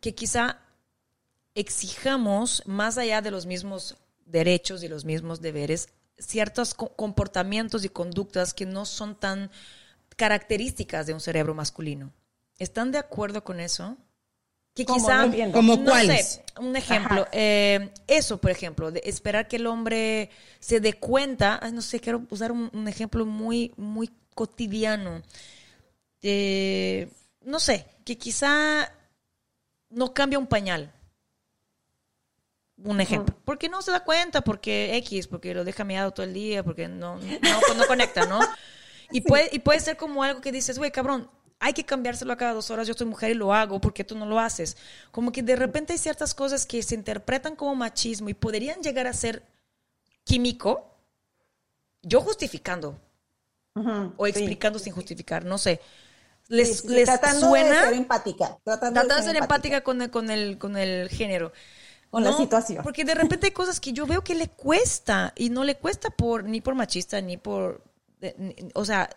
[0.00, 0.60] que quizá
[1.60, 7.88] exijamos, más allá de los mismos derechos y los mismos deberes, ciertos co- comportamientos y
[7.88, 9.50] conductas que no son tan
[10.16, 12.12] características de un cerebro masculino.
[12.58, 13.96] ¿Están de acuerdo con eso?
[14.74, 15.52] Que quizá No.
[15.52, 16.26] ¿Como no cuáles?
[16.26, 17.26] sé, un ejemplo.
[17.32, 21.58] Eh, eso, por ejemplo, de esperar que el hombre se dé cuenta.
[21.62, 25.22] ay, no sé, quiero usar un, un ejemplo muy, muy cotidiano.
[26.22, 27.08] Eh,
[27.42, 28.92] no sé, que quizá
[29.90, 30.92] no cambia un pañal.
[32.84, 33.34] Un ejemplo.
[33.44, 36.86] Porque no se da cuenta, porque X, porque lo deja meado todo el día, porque
[36.86, 38.40] no, no, no conecta, ¿no?
[39.10, 42.36] Y, puede, y puede ser como algo que dices, güey, cabrón, hay que cambiárselo a
[42.36, 44.76] cada dos horas, yo soy mujer y lo hago, porque tú no lo haces?
[45.10, 49.06] Como que de repente hay ciertas cosas que se interpretan como machismo y podrían llegar
[49.06, 49.42] a ser
[50.24, 50.94] químico,
[52.02, 53.00] yo justificando
[53.74, 54.30] Ujú, o sí.
[54.30, 55.80] explicando sin justificar, no sé.
[56.48, 57.80] Sí, ¿Les, sí, les tratando suena?
[57.80, 58.58] de ser empática.
[58.62, 61.52] Tratando, Tratando de ser empática con el, con el, con el género.
[62.10, 62.82] Con la situación.
[62.82, 66.10] Porque de repente hay cosas que yo veo que le cuesta y no le cuesta
[66.10, 67.82] por ni por machista ni por
[68.38, 69.10] ni- o sea,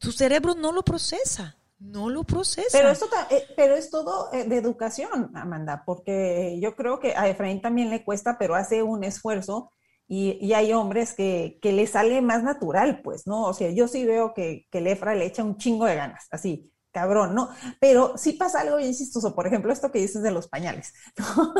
[0.00, 2.76] su cerebro no lo procesa, no lo procesa.
[2.76, 7.28] Pero esto eh, pero es todo eh, de educación, Amanda, porque yo creo que a
[7.28, 9.70] Efraín también le cuesta, pero hace un esfuerzo
[10.08, 13.44] y, y hay hombres que, que le sale más natural, pues, ¿no?
[13.44, 16.26] O sea, yo sí veo que, que el Efra le echa un chingo de ganas,
[16.30, 17.50] así, cabrón, ¿no?
[17.80, 21.54] Pero sí pasa algo bien chistoso, por ejemplo, esto que dices de los pañales, ¿no?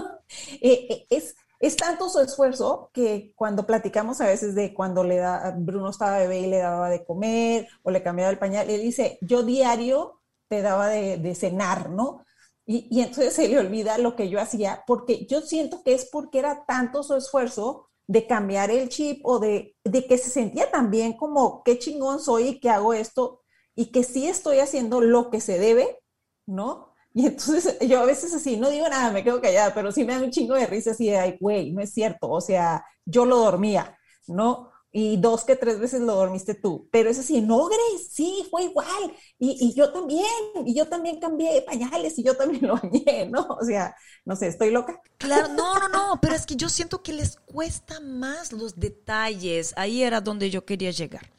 [0.63, 5.17] Eh, eh, es, es tanto su esfuerzo que cuando platicamos a veces de cuando le
[5.17, 8.81] da, Bruno estaba bebé y le daba de comer o le cambiaba el pañal, él
[8.81, 12.25] dice, yo diario te daba de, cenar, ¿no?
[12.65, 16.09] Y, y entonces se le olvida lo que yo hacía, porque yo siento que es
[16.11, 20.71] porque era tanto su esfuerzo de cambiar el chip o de, de que se sentía
[20.71, 23.44] también como, qué chingón soy y que hago esto
[23.75, 25.99] y que sí estoy haciendo lo que se debe,
[26.47, 26.93] ¿no?
[27.17, 30.15] Y entonces yo a veces así, no digo nada, me quedo callada, pero sí me
[30.15, 33.25] da un chingo de risa así de, ay, güey, no es cierto, o sea, yo
[33.25, 34.73] lo dormía, ¿no?
[34.91, 38.65] Y dos que tres veces lo dormiste tú, pero es así, no, Grace, sí, fue
[38.65, 40.27] igual, y, y yo también,
[40.65, 43.47] y yo también cambié pañales, y yo también lo bañé, ¿no?
[43.61, 45.01] O sea, no sé, estoy loca.
[45.19, 49.73] Claro, no, no, no, pero es que yo siento que les cuesta más los detalles.
[49.77, 51.31] Ahí era donde yo quería llegar.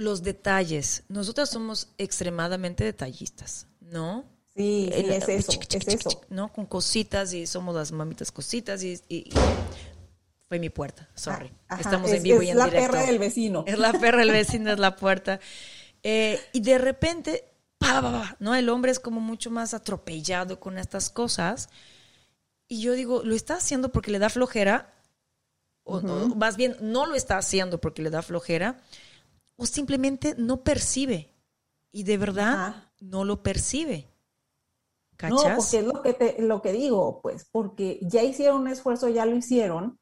[0.00, 1.02] Los detalles.
[1.08, 4.24] Nosotras somos extremadamente detallistas, ¿no?
[4.56, 6.22] Sí, es eso, chic, chic, es eso.
[6.30, 6.52] ¿no?
[6.52, 9.32] Con cositas y somos las mamitas cositas y, y- y
[10.48, 11.52] fue mi puerta, sorry.
[11.68, 12.92] Ah, Ajá, Estamos es, en vivo es y en la directo.
[12.92, 13.64] perra del vecino.
[13.66, 15.38] Es la perra del vecino, es la puerta.
[16.02, 17.44] Eh, y de repente,
[17.78, 18.54] pa, pa, pa, ¿no?
[18.54, 21.68] El hombre es como mucho más atropellado con estas cosas.
[22.68, 24.94] Y yo digo, ¿lo está haciendo porque le da flojera?
[25.84, 28.80] O, o más bien, no lo está haciendo porque le da flojera.
[29.62, 31.18] O simplemente no percibe.
[31.92, 32.92] Y de verdad, Ajá.
[33.00, 33.98] no lo percibe.
[35.22, 35.56] No, ¿Cachas?
[35.56, 39.26] porque es lo que, te, lo que digo, pues, porque ya hicieron un esfuerzo, ya
[39.26, 39.98] lo hicieron,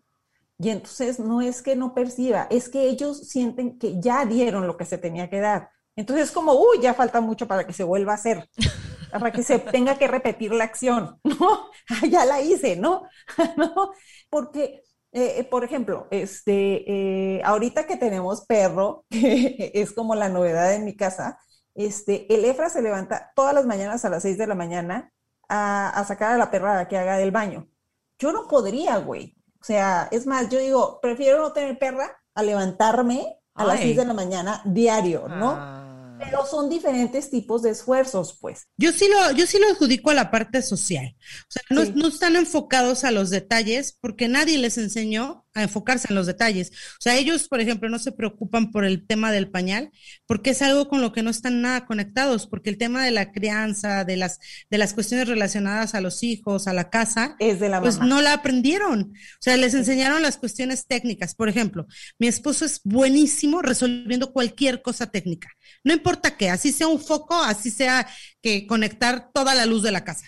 [0.59, 4.77] y entonces no es que no perciba, es que ellos sienten que ya dieron lo
[4.77, 5.71] que se tenía que dar.
[5.97, 8.49] Entonces es como, uy, ya falta mucho para que se vuelva a hacer,
[9.13, 11.71] para que se tenga que repetir la acción, ¿no?
[11.91, 13.05] Ah, ya la hice, ¿no?
[13.57, 13.93] ¿No?
[14.31, 14.83] Porque,
[15.19, 20.85] eh, por ejemplo, este, eh, ahorita que tenemos perro, que es como la novedad en
[20.85, 21.39] mi casa,
[21.75, 25.13] este, el Efra se levanta todas las mañanas a las 6 de la mañana
[25.49, 27.69] a, a sacar a la perra que haga del baño.
[28.19, 29.37] Yo no podría, güey.
[29.61, 33.85] O sea, es más, yo digo, prefiero no tener perra a levantarme a las Ay.
[33.85, 35.51] 6 de la mañana diario, ¿no?
[35.51, 35.78] Ah.
[36.19, 38.67] Pero son diferentes tipos de esfuerzos, pues.
[38.77, 41.17] Yo sí lo, yo sí lo adjudico a la parte social.
[41.19, 41.93] O sea, no, Sí.
[41.95, 46.71] no están enfocados a los detalles porque nadie les enseñó a enfocarse en los detalles.
[46.71, 49.91] O sea, ellos, por ejemplo, no se preocupan por el tema del pañal
[50.27, 53.33] porque es algo con lo que no están nada conectados, porque el tema de la
[53.33, 54.39] crianza, de las,
[54.71, 58.09] de las cuestiones relacionadas a los hijos, a la casa, Es de la pues mamá.
[58.09, 59.13] no la aprendieron.
[59.13, 61.35] O sea, les enseñaron las cuestiones técnicas.
[61.35, 61.87] Por ejemplo,
[62.19, 65.49] mi esposo es buenísimo resolviendo cualquier cosa técnica.
[65.85, 68.07] No importa qué, así sea un foco, así sea
[68.43, 70.27] que conectar toda la luz de la casa.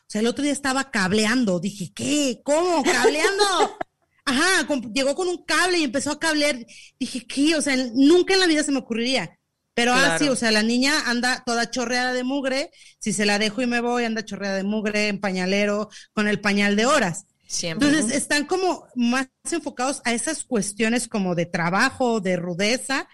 [0.00, 1.60] O sea, el otro día estaba cableando.
[1.60, 2.40] Dije, ¿qué?
[2.44, 2.82] ¿Cómo?
[2.82, 3.44] ¿Cableando?
[4.30, 6.58] Ajá, con- llegó con un cable y empezó a cablear.
[6.98, 7.56] Dije, ¿qué?
[7.56, 9.36] O sea, nunca en la vida se me ocurriría.
[9.74, 10.12] Pero Claro.
[10.14, 12.70] así, o sea, la niña anda toda chorreada de mugre.
[12.98, 16.40] Si se la dejo y me voy, anda chorreada de mugre, en pañalero, con el
[16.40, 17.24] pañal de horas.
[17.46, 17.88] Siempre.
[17.88, 23.08] Entonces, están como más enfocados a esas cuestiones como de trabajo, de rudeza,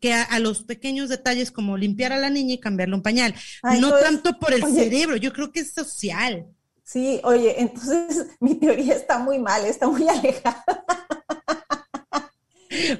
[0.00, 3.34] que a, a los pequeños detalles como limpiar a la niña y cambiarle un pañal.
[3.62, 6.46] Ah, no entonces, tanto por el oye, cerebro, yo creo que es social.
[6.92, 10.64] Sí, oye, entonces mi teoría está muy mal, está muy alejada.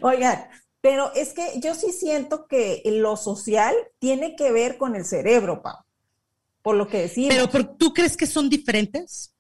[0.00, 0.48] Oigan,
[0.80, 5.62] pero es que yo sí siento que lo social tiene que ver con el cerebro,
[5.62, 5.76] Pau,
[6.62, 7.34] por lo que decimos.
[7.50, 9.32] Pero ¿tú crees que son diferentes?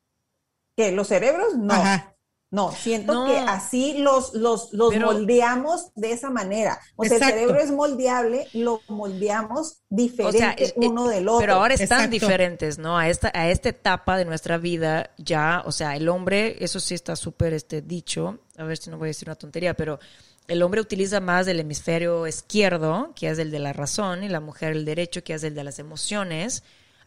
[0.76, 1.74] que los cerebros no.
[1.74, 2.11] Ajá.
[2.52, 3.26] No, siento No.
[3.26, 6.78] que así los, los, los Pero- moldeamos de esa manera.
[6.96, 11.40] O sea, el cerebro es moldeable, lo moldeamos diferente O sea, es- uno del otro.
[11.40, 12.10] Pero ahora están Exacto.
[12.10, 12.98] diferentes, ¿no?
[12.98, 16.94] A esta, a esta etapa de nuestra vida ya, o sea, el hombre, eso sí
[16.94, 19.98] está súper este, dicho, a ver si no voy a decir una tontería, pero
[20.46, 24.40] el hombre utiliza más el hemisferio izquierdo, que es el de la razón, y la
[24.40, 26.62] mujer el derecho, que es el de las emociones,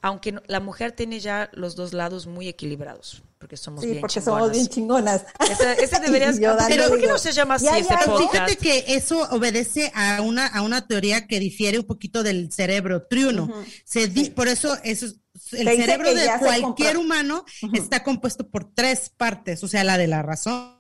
[0.06, 4.02] aunque no- la mujer tiene ya los dos lados muy equilibrados, porque somos sí, bien
[4.02, 4.40] porque chingonas.
[4.40, 5.26] somos bien chingonas.
[5.50, 6.32] Ese, ese debería
[6.68, 8.32] Pero ¿por qué no se llama así ya, este ya, Pero podcast?
[8.32, 13.08] fíjate que eso obedece a una, a una teoría que difiere un poquito del cerebro
[13.10, 13.52] triuno.
[13.84, 15.16] Se di- Por eso eso es-
[15.54, 19.98] el Se cerebro de se cualquier humano está compuesto por tres partes, o sea, la
[19.98, 20.78] de la razón,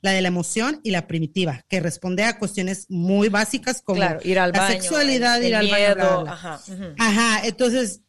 [0.00, 4.20] la de la emoción y la primitiva, que responde a cuestiones muy básicas como Claro,
[4.22, 6.32] ir al la baño, sexualidad, el, ir el al baño, miedo, bla, bla, bla.
[6.32, 6.60] ajá.
[6.98, 8.00] Ajá, entonces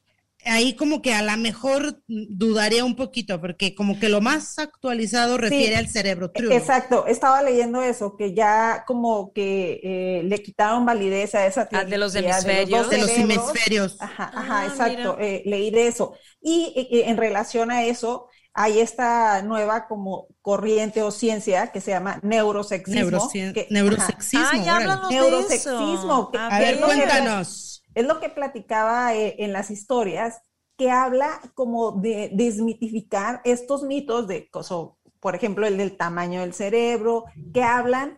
[0.46, 5.38] ahí como que a lo mejor dudaría un poquito, porque como que lo más actualizado
[5.38, 6.56] refiere al cerebro triuno.
[6.56, 11.84] Exacto, estaba leyendo eso, que ya como que eh, le quitaron validez a esa Ah,
[11.86, 12.90] de los teoría hemisferios.
[12.90, 13.98] de los hemisferios.
[14.00, 16.14] Ajá, Ah, ajá, exacto, eh, leí de eso.
[16.42, 21.80] Y eh, eh, en relación a eso, hay esta nueva como corriente o ciencia que
[21.80, 23.00] se llama neurosexismo.
[23.12, 24.46] Neurocien- que- neurosexismo.
[24.46, 26.30] Ah, háblanos de Neurosexismo, eso.
[26.32, 27.71] que- A A ver, cuéntanos.
[27.96, 30.42] Es lo que platicaba eh, en las historias,
[30.78, 36.54] que habla como de desmitificar estos mitos de, coso- por ejemplo, el del tamaño del
[36.54, 38.18] cerebro, que hablan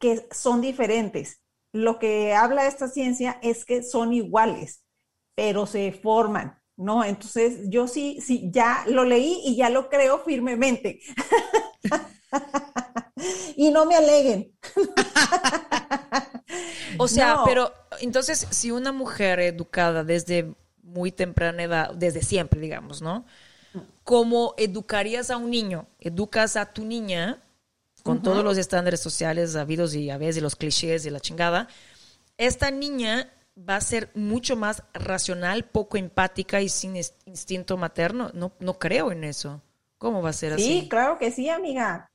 [0.00, 1.42] que son diferentes.
[1.72, 4.84] Lo que habla esta ciencia es que son iguales,
[5.34, 7.04] pero se forman, ¿no?
[7.04, 11.00] Entonces, yo sí, sí, ya lo leí y ya lo creo firmemente.
[13.56, 14.52] y no me aleguen.
[16.98, 17.44] O sea, No.
[17.44, 23.24] pero entonces si una mujer educada desde muy temprana edad, desde siempre, digamos, ¿no?
[24.04, 25.86] ¿Cómo educarías a un niño?
[26.00, 27.42] Educas a tu niña
[28.02, 31.68] con todos los estándares sociales habidos y a veces los clichés y la chingada.
[32.38, 38.30] Esta niña va a ser mucho más racional, poco empática y sin instinto materno.
[38.34, 39.62] No, no creo en eso.
[39.98, 40.88] ¿Cómo va a ser Sí, así?
[40.90, 42.06] claro que sí, amiga.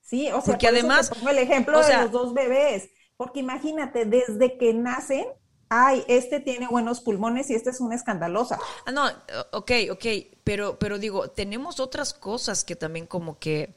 [0.00, 2.12] Sí, o sea, Porque por eso te además, pongo el ejemplo o sea- de los
[2.12, 5.26] dos bebés, porque imagínate, desde que nacen,
[5.68, 8.58] ay, este tiene buenos pulmones y esta es una escandalosa.
[8.86, 9.06] Ah, no,
[9.52, 10.06] ok, ok,
[10.44, 13.74] pero, pero digo, tenemos otras cosas que también como que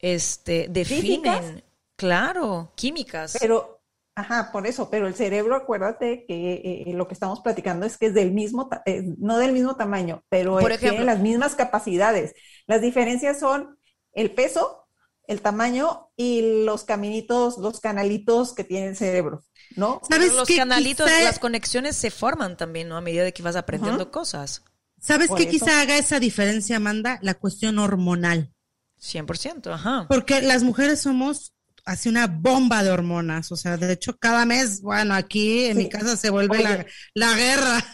[0.00, 1.64] este, definen, ¿Físicas?
[1.96, 3.36] claro, químicas.
[3.40, 3.80] Pero,
[4.14, 8.06] ajá, por eso, pero el cerebro, acuérdate que eh, lo que estamos platicando es que
[8.06, 11.54] es del mismo, eh, no del mismo tamaño, pero Por eh, ejemplo- tiene las mismas
[11.54, 12.34] capacidades.
[12.66, 13.78] Las diferencias son
[14.12, 14.84] el peso,
[15.30, 19.44] el tamaño y los caminitos, los canalitos que tiene el cerebro,
[19.76, 20.00] ¿no?
[20.08, 20.56] ¿Sabes los qué?
[20.56, 22.96] canalitos, Quizá- las conexiones se forman también, ¿no?
[22.96, 24.64] A medida de que vas aprendiendo cosas.
[25.00, 27.20] ¿Sabes qué quizá haga esa diferencia, Amanda?
[27.22, 28.52] La cuestión hormonal.
[28.98, 30.06] 100%, ajá.
[30.08, 31.54] Porque las mujeres somos
[31.90, 33.50] así una bomba de hormonas.
[33.52, 35.84] O sea, de hecho, cada mes, bueno, aquí en Sí.
[35.84, 37.84] mi casa se vuelve la, la guerra.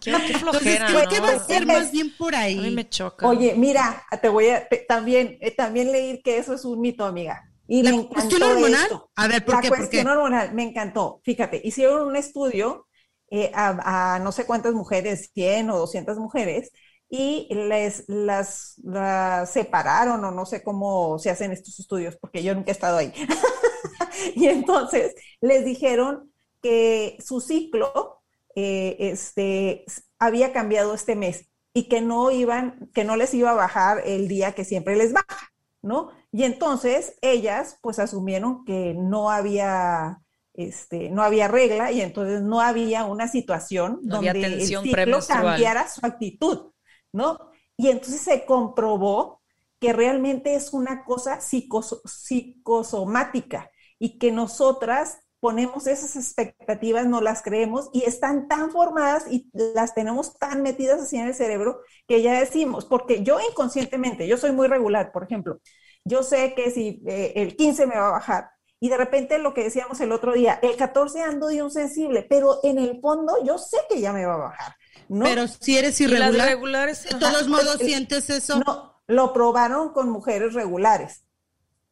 [0.00, 0.80] Qué, qué Entonces,
[1.22, 2.70] va a ser más bien por A mí ahí.
[2.70, 3.26] me choca.
[3.26, 7.04] Oye, mira, te voy a te- también, eh, también leí que eso es un mito,
[7.04, 7.44] amiga.
[7.66, 8.82] Y ¿La me cuestión hormonal?
[8.82, 9.10] esto.
[9.16, 9.68] A ver, ¿por La qué?
[9.68, 9.80] ¿Por qué?
[9.82, 11.20] cuestión hormonal, me encantó.
[11.24, 12.86] Fíjate, hicieron un estudio
[13.30, 16.70] eh, a, a no sé cuántas mujeres, 100 o 200 mujeres,
[17.08, 22.54] y les las, las separaron o no sé cómo se hacen estos estudios, porque yo
[22.54, 23.12] nunca he estado ahí.
[24.34, 28.22] y entonces les dijeron que su ciclo
[28.54, 29.84] eh, este,
[30.18, 34.28] había cambiado este mes y que no iban, que no les iba a bajar el
[34.28, 36.10] día que siempre les baja, ¿no?
[36.32, 40.18] Y entonces ellas pues asumieron que no había,
[40.54, 45.88] este, no había regla y entonces no había una situación No donde el ciclo cambiara
[45.88, 46.72] su actitud,
[47.12, 47.38] ¿no?
[47.76, 49.42] Y entonces se comprobó
[49.80, 57.42] que realmente es una cosa psicoso- psicosomática y que nosotras ponemos esas expectativas, no las
[57.42, 62.22] creemos y están tan formadas y las tenemos tan metidas así en el cerebro que
[62.22, 65.60] ya decimos, porque yo inconscientemente, yo soy muy regular, por ejemplo,
[66.04, 69.54] yo sé que si eh, el 15 me va a bajar y de repente lo
[69.54, 73.34] que decíamos el otro día, el 14 ando de un sensible, pero en el fondo
[73.44, 74.74] yo sé que ya me va a bajar,
[75.08, 75.24] ¿no?
[75.24, 77.02] Pero si eres y las irregular, regulares.
[77.04, 77.18] de ajá.
[77.18, 78.60] todos modos el- sientes eso.
[78.66, 81.24] No, lo probaron con mujeres regulares.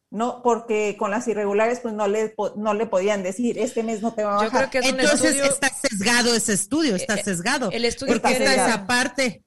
[0.09, 4.13] No, porque con las irregulares pues no le, no le podían decir, este mes no
[4.13, 4.49] te va a bajar.
[4.51, 7.69] Yo creo que es un Entonces estudio- está sesgado ese estudio, está Eh, eh, sesgado.
[7.71, 9.43] el estudio porque está esa parte.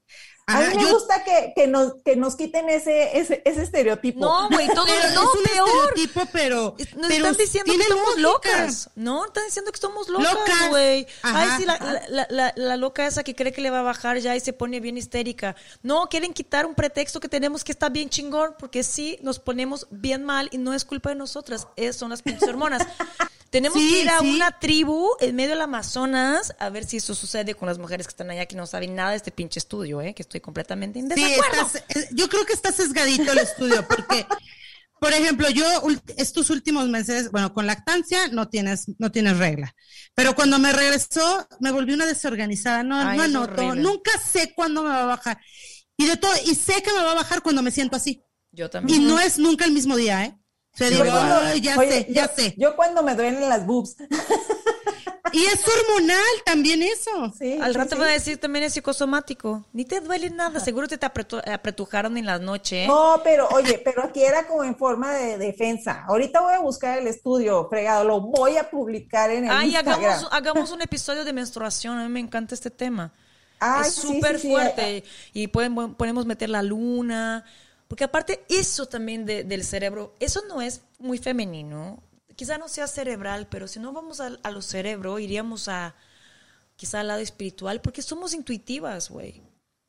[0.46, 3.62] A mí Ajá, me yo- gusta que, que, nos, que nos quiten ese, ese, ese
[3.62, 4.18] estereotipo.
[4.20, 5.68] No, güey, todo pero no, es un peor.
[5.68, 8.90] estereotipo, pero, Es- Nos pero están diciendo que somos locas.
[8.96, 11.06] No, están diciendo que somos locas, güey.
[11.22, 12.00] Ay, Ajá, sí, la, ajá.
[12.08, 14.52] la, la- la- loca esa que cree que le va a bajar ya y se
[14.52, 15.54] pone bien histérica.
[15.82, 19.86] No, quieren quitar un pretexto que tenemos que está bien chingón, porque sí nos ponemos
[19.90, 21.68] bien mal y no es culpa de nosotras.
[21.76, 22.86] Esas son las pinches hormonas.
[23.50, 24.30] Tenemos Sí, que ir a sí.
[24.36, 28.10] una tribu en medio del Amazonas a ver si eso sucede con las mujeres que
[28.12, 30.14] están allá que no saben nada de este pinche estudio, ¿eh?
[30.14, 31.66] que estoy completamente en Sí, desacuerdo.
[31.66, 34.24] estás- eh, yo creo que está sesgadito el estudio, porque,
[35.00, 35.64] por ejemplo, yo
[36.16, 39.74] estos últimos meses, bueno, con lactancia no tienes, no tienes regla,
[40.14, 44.82] pero cuando me regresó, me volví una desorganizada, no, Ay, no anoto, nunca sé cuándo
[44.84, 45.40] me va a bajar.
[45.96, 48.22] Y de todo, y sé que me va a bajar cuando me siento así.
[48.52, 49.06] Yo Y también.
[49.08, 50.36] no es nunca el mismo día, ¿eh?
[50.72, 51.32] O sea, Sí, digo, igual.
[51.46, 52.54] "Ay, ya Oye, sé, ya yo, sé.
[52.56, 53.96] Yo cuando me duelen las boobs.
[55.32, 57.32] Y es hormonal también eso.
[57.38, 58.00] Sí, Al rato sí.
[58.00, 59.64] va a decir también es psicosomático.
[59.72, 60.58] Ni te duele nada.
[60.58, 62.82] Seguro te, te apretu- apretujaron en la noche.
[62.82, 62.88] ¿eh?
[62.88, 66.04] No, pero oye, pero aquí era como en forma de defensa.
[66.08, 70.00] Ahorita voy a buscar el estudio, fregado, lo voy a publicar en el Ay, Instagram.
[70.00, 71.96] hagamos, hagamos un episodio de menstruación.
[71.98, 73.12] A mí me encanta este tema.
[73.60, 74.48] Ay, es súper sí, sí.
[74.52, 75.04] fuerte.
[75.32, 77.44] Y pueden, podemos meter la luna.
[77.90, 82.00] Porque aparte, eso también de- del cerebro, eso no es muy femenino.
[82.36, 85.96] Quizá no sea cerebral, pero si no vamos a, a lo cerebro, iríamos a
[86.76, 89.42] quizá al lado espiritual, porque somos intuitivas, güey.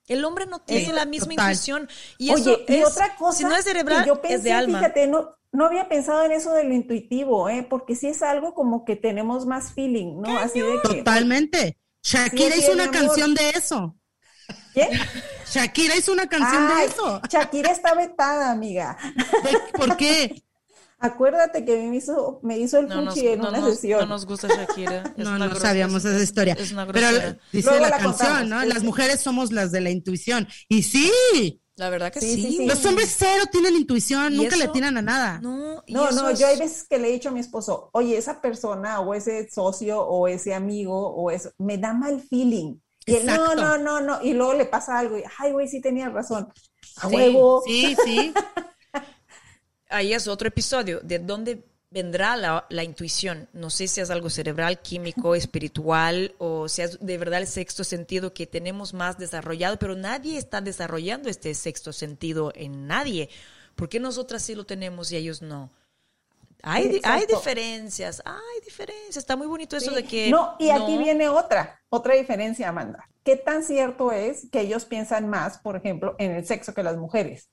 [0.07, 1.51] El hombre no tiene Sí, la misma total.
[1.51, 1.89] intuición.
[2.17, 4.51] Y Oye, eso y es, otra cosa si no es cerebral, yo pensé, es de
[4.51, 4.79] alma.
[4.79, 7.61] fíjate, no, no había pensado en eso de lo intuitivo, ¿eh?
[7.69, 10.39] porque sí es algo como que tenemos más feeling, ¿no?
[10.39, 11.77] Así de que, Totalmente.
[12.03, 12.95] Shakira Sí, hizo una amor.
[12.95, 13.95] canción de eso.
[14.73, 14.89] ¿qué?
[15.51, 17.21] Shakira hizo una canción Ay, de eso.
[17.29, 18.97] Shakira está vetada, amiga.
[19.15, 20.43] ¿De- ¿Por qué?
[21.03, 24.01] Acuérdate que me hizo, me hizo el No nos, en no una nos- sesión.
[24.01, 25.01] no nos gusta Shakira.
[25.17, 26.53] Es No, no grosera- sabíamos esa historia.
[26.59, 27.37] Es una Pero grosera.
[27.51, 28.63] dice Luego la, la canción, ¿no?
[28.65, 30.47] Las mujeres somos las de la intuición.
[30.69, 31.11] Y sí,
[31.75, 32.41] La verdad que Sí, sí.
[32.43, 32.65] sí, sí.
[32.67, 35.39] los hombres cero tienen intuición, ¿Y nunca le tiran a nada.
[35.41, 37.89] No, No, eso no, es- yo hay veces que le he dicho a mi esposo,
[37.93, 42.75] oye, esa persona o ese socio o ese amigo o eso, me da mal feeling.
[43.05, 44.21] Y él, no, no, no, no.
[44.21, 46.47] Y luego le pasa algo y, ay, güey, sí tenía razón.
[46.97, 47.63] A Sí, huevo.
[47.65, 48.33] Sí, sí.
[49.89, 50.99] Ahí es otro episodio.
[51.01, 53.49] ¿De dónde vendrá la, la intuición?
[53.53, 57.83] No sé si es algo cerebral, químico, espiritual, o si es de verdad el sexto
[57.83, 63.29] sentido que tenemos más desarrollado, pero nadie está desarrollando este sexto sentido en nadie.
[63.75, 65.71] ¿Por qué nosotras sí lo tenemos y ellos no?
[66.63, 69.17] Hay, hay diferencias, hay diferencias.
[69.17, 69.95] Está muy bonito eso Sí.
[69.95, 70.29] de que...
[70.29, 70.99] No, y aquí no.
[71.03, 73.07] viene otra, otra diferencia, Amanda.
[73.23, 76.97] ¿Qué tan cierto es que ellos piensan más, por ejemplo, en el sexo que las
[76.97, 77.49] mujeres?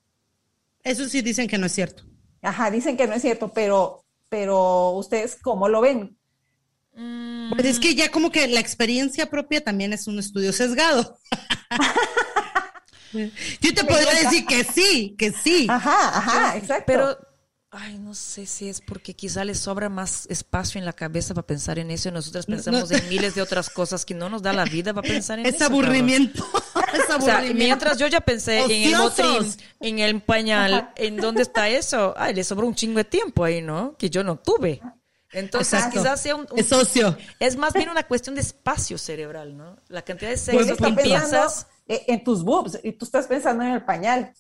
[0.83, 2.05] Eso sí dicen que no es cierto.
[2.43, 6.17] Ajá, dicen que no es cierto, pero, pero ustedes cómo lo ven.
[6.95, 11.19] Mm, Pues es que ya como que la experiencia propia también es un estudio sesgado.
[13.13, 15.67] Yo te podría decir que sí, que sí.
[15.71, 16.85] Ajá, ajá, exacto.
[16.87, 17.19] Pero,
[17.81, 21.47] ay, no sé si es porque quizá les sobra más espacio en la cabeza para
[21.47, 24.53] pensar en eso y nosotros pensamos en miles de otras cosas que no nos da
[24.53, 25.65] la vida para pensar en Es eso.
[25.67, 26.45] aburrimiento.
[26.93, 27.55] Es O sea, aburrimiento.
[27.65, 32.15] mientras yo ya pensé en el motrín, en el pañal, ¿en dónde está eso?
[32.17, 33.95] Ay, le sobró un chingo de tiempo ahí, ¿no?
[33.99, 34.81] Que yo no tuve.
[35.33, 36.01] Entonces, Exacto.
[36.01, 37.17] quizás sea un, un- Es socio.
[37.39, 39.77] es más bien una cuestión de espacio cerebral, ¿no?
[39.89, 41.67] La cantidad de Él sexo está que piensas.
[41.87, 44.33] en tus boobs y tú estás pensando en el pañal.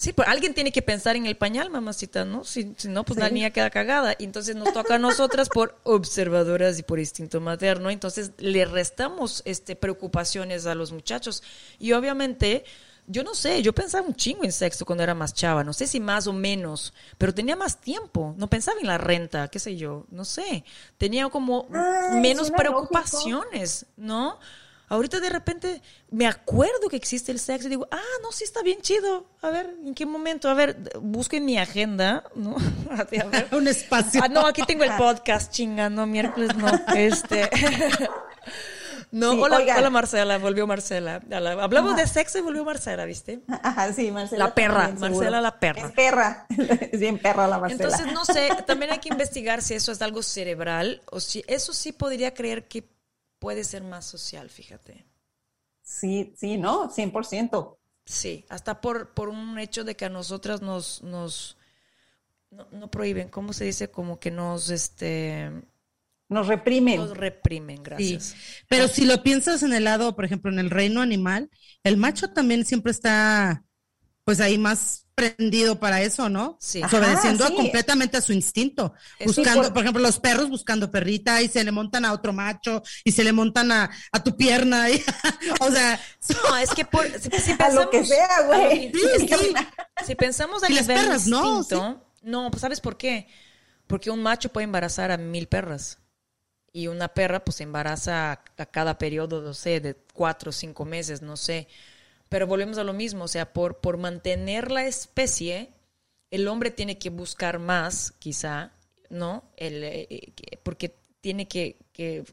[0.00, 2.42] Sí, pues alguien tiene que pensar en el pañal, mamacita, ¿no?
[2.42, 4.16] Si, si no, pues la niña queda cagada.
[4.18, 7.90] Y entonces nos toca a nosotras por observadoras y por instinto materno.
[7.90, 11.42] Entonces le restamos este, preocupaciones a los muchachos.
[11.78, 12.64] Y obviamente,
[13.08, 15.64] yo no sé, yo pensaba un chingo en sexo cuando era más chava.
[15.64, 18.34] No sé si más o menos, pero tenía más tiempo.
[18.38, 20.64] No pensaba en la renta, qué sé yo, no sé.
[20.96, 24.38] Tenía como Ay, menos preocupaciones, ¿no?
[24.90, 28.60] Ahorita de repente me acuerdo que existe el sexo y digo, ah, no, sí está
[28.60, 29.24] bien chido.
[29.40, 30.48] A ver, ¿en qué momento?
[30.48, 32.56] A ver, busco en mi agenda, ¿no?
[32.90, 33.46] A ver.
[33.52, 34.20] Un espacio.
[34.22, 36.66] Ah, no, aquí tengo el podcast, chinga, no, miércoles no.
[36.96, 37.48] Este.
[39.12, 41.20] No, Sí, hola, hola Marcela, volvió Marcela.
[41.60, 42.00] Hablamos Ajá.
[42.02, 43.42] de sexo y volvió Marcela, ¿viste?
[43.62, 44.46] Ajá, sí, Marcela.
[44.46, 45.08] La perra, seguro.
[45.08, 45.86] Marcela la perra.
[45.86, 47.84] Es perra, es bien perra la Marcela.
[47.84, 51.72] Entonces, no sé, también hay que investigar si eso es algo cerebral o si eso
[51.72, 52.88] sí podría creer que
[53.40, 55.06] puede ser más social, fíjate.
[55.82, 56.88] Sí, sí, ¿no?
[56.90, 57.78] 100%.
[58.06, 61.56] Sí, hasta por, por un hecho de que a nosotras nos, nos
[62.50, 63.90] no, no prohíben, ¿cómo se dice?
[63.90, 65.50] Como que nos, este,
[66.28, 66.96] Nos reprimen.
[66.96, 67.82] nos reprimen, Sí.
[67.84, 68.36] gracias.
[68.68, 71.50] Pero si lo piensas en el lado, por ejemplo, en el reino animal,
[71.84, 73.64] el macho también siempre está,
[74.30, 76.56] pues ahí más desprendido para eso, ¿no?
[76.60, 76.80] Sí.
[76.82, 77.54] Obedeciendo sí.
[77.54, 78.94] completamente a su instinto.
[79.26, 79.82] Buscando, por- por...
[79.82, 83.32] ejemplo, los perros buscando perrita y se le montan a otro macho y se le
[83.32, 84.88] montan a, a tu pierna.
[84.88, 85.02] y-
[85.60, 86.00] o sea,
[86.48, 88.92] No, es que por, si, si A lo que pensamos- sea, güey.
[88.94, 89.52] Sí, es que sí.
[90.06, 91.58] si- pensamos a Y las nivel perras, ¿no?
[91.58, 93.26] instinto, no, pues ¿sabes por qué?
[93.88, 95.98] Porque un macho puede embarazar a mil perras
[96.72, 100.52] y una perra pues se embaraza a, a cada periodo, no sé, de cuatro o
[100.52, 101.66] cinco meses, no sé.
[102.30, 105.74] Pero volvemos a lo mismo, o sea, por, por mantener la especie,
[106.30, 108.72] el hombre tiene que buscar más, quizá,
[109.10, 109.42] ¿no?
[109.56, 112.24] El, eh, eh, que- porque tiene que, que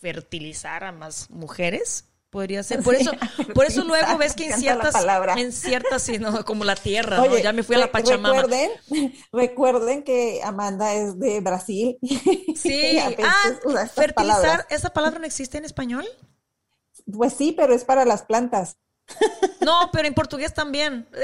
[0.00, 2.82] fertilizar a más mujeres, podría ser.
[2.82, 3.10] Por eso,
[3.54, 4.94] por eso luego ves que en ciertas,
[5.36, 6.44] en ciertas, sí, ¿no?
[6.44, 7.38] como la tierra, ¿no?
[7.38, 8.42] Ya me fui a la Pachamama.
[8.42, 8.70] Recuerden,
[9.32, 11.98] recuerden que Amanda es de Brasil.
[12.54, 14.66] Sí, ah, fertilizar.
[14.68, 16.04] ¿esa palabra no existe en español?
[17.10, 18.76] Pues sí, pero es para las plantas.
[19.60, 21.06] No, pero en portugués también.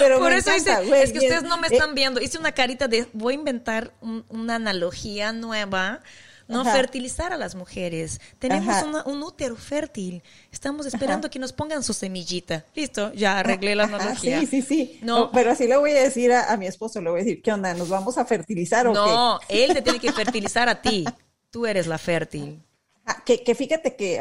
[0.00, 1.32] Pero Por eso encanta, hice, güey, es que bien.
[1.32, 2.20] ustedes no me Eh, están viendo.
[2.20, 6.00] Hice una carita de, voy a inventar un- una analogía nueva.
[6.48, 6.72] No Ajá.
[6.72, 8.20] fertilizar a las mujeres.
[8.38, 10.22] Tenemos una- un útero fértil.
[10.50, 12.64] Estamos esperando que nos pongan su semillita.
[12.74, 14.40] Listo, ya arreglé la Ajá, analogía.
[14.40, 14.98] sí, sí, sí.
[15.02, 15.18] No.
[15.18, 17.42] No, pero así le voy a decir a, a mi esposo, le voy a decir,
[17.42, 17.74] ¿qué onda?
[17.74, 18.98] ¿Nos vamos a fertilizar o qué?
[18.98, 21.04] No, él te tiene que fertilizar a ti.
[21.50, 22.62] Tú eres la fértil.
[23.10, 24.20] Ah, que, que fíjate que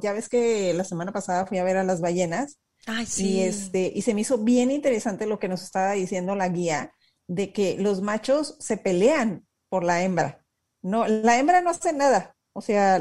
[0.00, 3.32] ya ves que la semana pasada fui a ver a las ballenas Ay, sí.
[3.32, 6.92] y este y se me hizo bien interesante lo que nos estaba diciendo la guía
[7.26, 10.42] de que los machos se pelean por la hembra.
[10.82, 12.34] No, la hembra no hace nada.
[12.54, 13.00] O sea,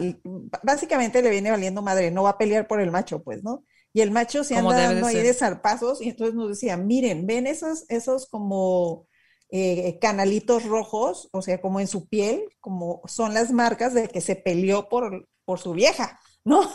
[0.64, 3.64] básicamente le viene valiendo madre, no va a pelear por el macho, pues, ¿no?
[3.94, 5.26] Y el macho se anda de dando ahí ser.
[5.26, 9.08] de zarpazos y entonces nos decía, miren, ven esos, esos como
[9.56, 14.20] eh, canalitos rojos, o sea, como en su piel, como son las marcas de que
[14.20, 16.72] se peleó por, por su vieja, ¿no?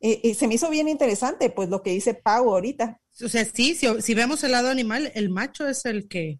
[0.00, 3.00] Y, y se me hizo bien interesante, pues, lo que dice Pau ahorita.
[3.24, 6.38] o sea, sí, si, si vemos el lado animal, el macho es el que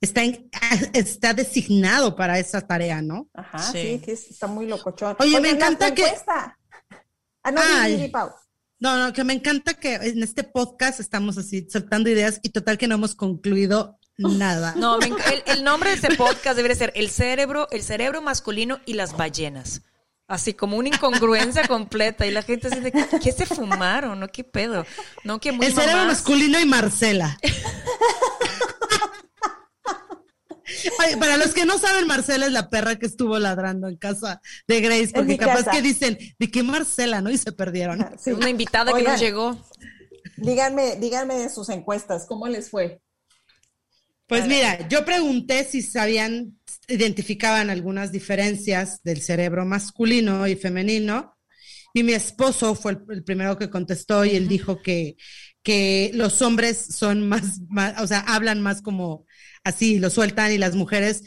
[0.00, 0.50] está, en-
[0.92, 3.30] está designado para esa tarea, ¿no?
[3.32, 3.98] Ajá, Sí.
[4.04, 5.16] sí, está muy locochón.
[5.20, 6.58] Oye, me encanta que- encuesta.
[7.42, 8.10] Ah, no, Ay.
[8.10, 8.30] Pau.
[8.78, 12.76] No, no, que me encanta que en este podcast estamos así soltando ideas y total
[12.76, 14.74] que no hemos concluido nada.
[14.76, 18.80] No, me el, el nombre de ese podcast debería ser El cerebro, el cerebro masculino
[18.86, 19.82] y las ballenas.
[20.26, 22.26] Así como una incongruencia completa.
[22.26, 24.20] Y la gente de, ¿qué se fumaron?
[24.20, 24.28] ¿No?
[24.28, 24.86] ¿Qué pedo?
[25.22, 26.18] No, que muy el cerebro mamás.
[26.18, 27.38] masculino y Marcela.
[31.18, 34.80] Para los que no saben, Marcela es la perra que estuvo ladrando en casa de
[34.80, 35.70] Grace, porque capaz casa.
[35.72, 37.20] que dicen, ¿de qué Marcela?
[37.20, 37.30] ¿No?
[37.30, 38.06] Y se perdieron.
[38.18, 38.32] Sí.
[38.32, 39.56] Una invitada que nos llegó.
[40.36, 43.00] Díganme, díganme de sus encuestas, ¿cómo les fue?
[44.26, 46.58] Pues mira, yo pregunté si sabían,
[46.88, 51.36] identificaban algunas diferencias del cerebro masculino y femenino,
[51.92, 55.16] y mi esposo fue el, el primero que contestó y él dijo que,
[55.62, 59.26] que los hombres son más, más, o sea, hablan más como
[59.62, 61.22] así, lo sueltan, y las mujeres,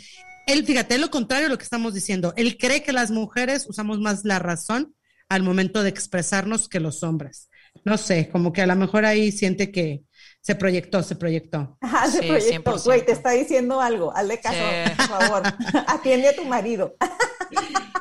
[0.47, 3.65] él, fíjate, es lo contrario de lo que estamos diciendo, él cree que las mujeres
[3.69, 4.95] usamos más la razón
[5.29, 7.49] al momento de expresarnos que los hombres.
[7.85, 10.03] No sé, como que a lo mejor ahí siente que
[10.47, 11.77] se proyectó, se proyectó.
[11.81, 12.71] Ajá, Sí, ese proyecto.
[12.77, 12.83] 100%.
[12.85, 14.15] Güey, te está diciendo algo.
[14.15, 14.91] Hazle caso, Sí.
[14.95, 15.43] por favor.
[15.87, 16.95] Atiende a tu marido.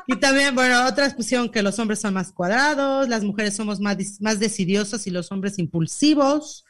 [0.06, 3.96] Y también, bueno, otras pusieron que los hombres son más cuadrados, las mujeres somos más,
[4.20, 6.64] más decidiosas y los hombres impulsivos.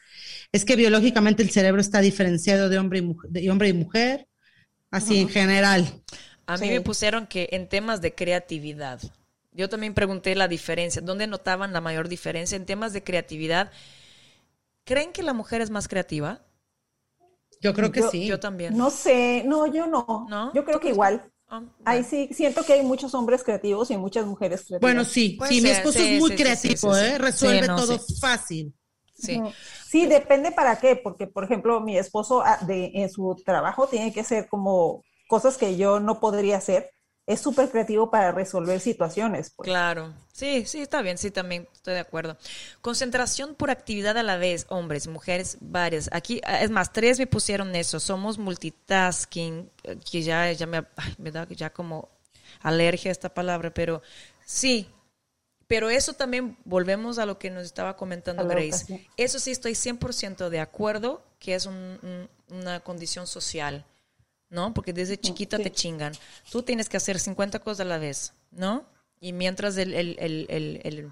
[0.51, 4.27] Es que biológicamente el cerebro está diferenciado de hombre y, mu- de hombre y mujer,
[4.89, 6.01] así en general.
[6.47, 6.73] A mí Sí.
[6.73, 8.99] me pusieron que en temas de creatividad.
[9.51, 11.03] Yo también pregunté la diferencia.
[11.03, 13.71] ¿Dónde notaban la mayor diferencia en temas de creatividad?
[14.87, 16.41] ¿Creen que la mujer es más creativa?
[17.61, 18.25] Yo creo que Yo- sí.
[18.25, 18.77] Yo también.
[18.77, 20.27] No sé, no, yo no.
[20.29, 20.53] ¿No?
[20.53, 21.31] Yo creo ¿Tú que igual.
[21.49, 24.81] Ah, Ahí sí, siento que hay muchos hombres creativos y muchas mujeres creativas.
[24.81, 27.05] Bueno, sí, sí, mi esposo sí, es muy sí, creativo, sí, sí, sí.
[27.05, 27.17] ¿eh?
[27.17, 28.15] Resuelve Sí, no, todo sí.
[28.19, 28.73] fácil.
[29.13, 29.41] Sí.
[29.89, 34.13] Sí, depende para qué, porque por ejemplo, mi esposo ah, de, en su trabajo tiene
[34.13, 36.91] que hacer como cosas que yo no podría hacer.
[37.27, 39.51] Es súper creativo para resolver situaciones.
[39.55, 39.67] pues.
[39.67, 40.13] Claro.
[40.31, 42.37] Sí, sí, está bien, sí, también estoy de acuerdo.
[42.81, 46.09] Concentración por actividad a la vez, hombres, mujeres, varias.
[46.13, 47.99] Aquí, ah, es más, tres me pusieron eso.
[47.99, 50.85] Somos multitasking, eh, que ya, ya me,
[51.17, 52.09] me da ya como
[52.61, 54.01] alergia a esta palabra, pero
[54.45, 54.87] sí.
[55.67, 59.05] Pero eso también, volvemos a lo que nos estaba comentando Grace.
[59.17, 63.85] Eso sí estoy 100% de acuerdo que es un- un- una condición social,
[64.49, 64.73] ¿no?
[64.73, 65.63] Porque desde chiquita sí.
[65.63, 66.13] te chingan.
[66.51, 68.85] Tú tienes que hacer 50 cosas a la vez, ¿no?
[69.19, 71.11] Y mientras el, el, el,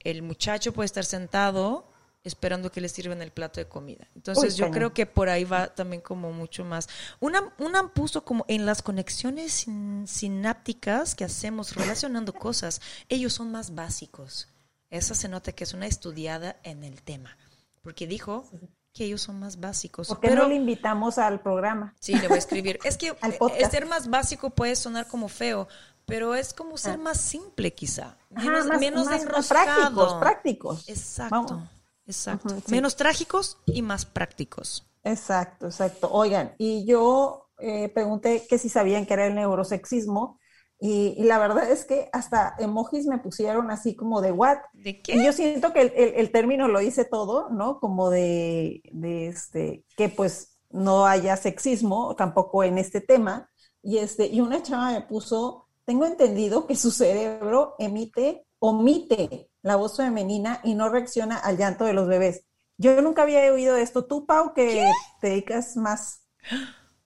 [0.00, 1.90] el, muchacho puede estar sentado
[2.22, 4.08] esperando que le sirvan el plato de comida.
[4.14, 6.88] Entonces Uy, yo creo que por ahí va también como mucho más.
[7.20, 13.52] Una, una puso como en las conexiones sin- sinápticas que hacemos relacionando cosas, ellos son
[13.52, 14.48] más básicos.
[14.88, 17.36] Esa se nota que es una estudiada en el tema,
[17.82, 18.48] porque dijo
[18.94, 20.08] que ellos son más básicos.
[20.08, 21.94] ¿Por qué pero no le invitamos al programa?
[22.00, 22.78] Sí, le voy a escribir.
[22.84, 23.70] Es que el podcast.
[23.72, 25.68] ser más básico puede sonar como feo,
[26.06, 28.16] pero es como ser más simple quizá.
[28.34, 30.88] Ajá, Menos, más- menos más- prácticos, prácticos.
[30.88, 31.68] Exacto, Vamos.
[32.06, 32.48] exacto.
[32.50, 32.62] Sí.
[32.70, 34.86] Menos trágicos y más prácticos.
[35.02, 36.08] Exacto, exacto.
[36.12, 40.38] Oigan, y yo eh, pregunté que si sabían que era el neurosexismo
[40.80, 44.58] y, y la verdad es que hasta emojis me pusieron así como de what.
[44.72, 47.80] ¿De Y yo siento que el, el- el término lo dice todo, ¿no?
[47.80, 53.50] Como de, de este, que pues no haya sexismo tampoco en este tema.
[53.82, 59.76] Y este, y una chava me puso, tengo entendido que su cerebro emite, omite la
[59.76, 62.44] voz femenina y no reacciona al llanto de los bebés.
[62.76, 64.04] Yo nunca había oído esto.
[64.06, 66.22] Tú, Pau, que te dedicas más,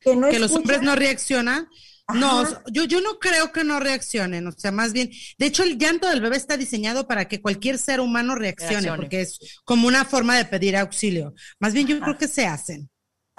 [0.00, 1.68] que no que los hombres no reaccionan.
[2.14, 5.76] No, yo, yo no creo que no reaccionen, o sea, más bien, de hecho el
[5.76, 8.96] llanto del bebé está diseñado para que cualquier ser humano reaccione, Reaccione.
[8.96, 11.34] porque es como una forma de pedir auxilio.
[11.60, 12.88] Más bien yo creo que se hacen.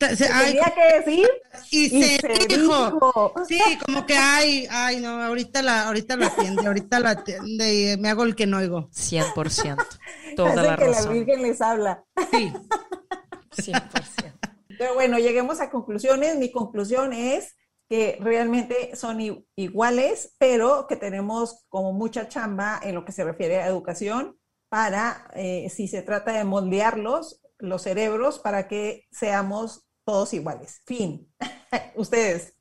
[0.00, 1.28] Se- Te ay, tenía que decir
[1.70, 2.86] y y se se dijo.
[2.86, 3.34] dijo.
[3.46, 7.96] Sí, como que ay, ay, no, ahorita la, ahorita lo atiende, ahorita lo atiende y
[7.98, 8.90] me hago el que no oigo.
[8.90, 9.76] 100%.
[10.36, 11.12] Toda Hacen la que la razón.
[11.14, 12.02] Virgen les habla.
[12.32, 12.52] Sí.
[13.56, 14.21] 100%.
[14.82, 16.38] Pero bueno, lleguemos a conclusiones.
[16.38, 17.54] Mi conclusión es
[17.88, 19.20] que realmente son
[19.54, 24.36] iguales, pero que tenemos como mucha chamba en lo que se refiere a educación
[24.68, 30.80] para, eh, si se trata de moldearlos, los cerebros, para que seamos todos iguales.
[30.84, 31.32] Fin.
[31.94, 32.54] Ustedes.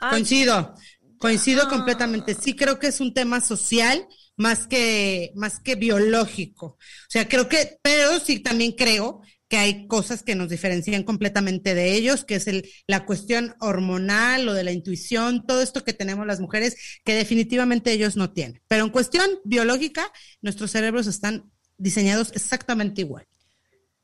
[0.00, 0.72] Ah, Coincido,
[1.18, 1.68] coincido Ah.
[1.68, 2.34] completamente.
[2.34, 6.66] Sí creo que es un tema social más que, más que biológico.
[6.66, 6.78] O
[7.08, 11.94] sea, creo que, pero sí también creo que hay cosas que nos diferencian completamente de
[11.94, 16.24] ellos, que es el, la cuestión hormonal o de la intuición, todo esto que tenemos
[16.24, 18.62] las mujeres, que definitivamente ellos no tienen.
[18.68, 23.26] Pero en cuestión biológica, nuestros cerebros están diseñados exactamente igual.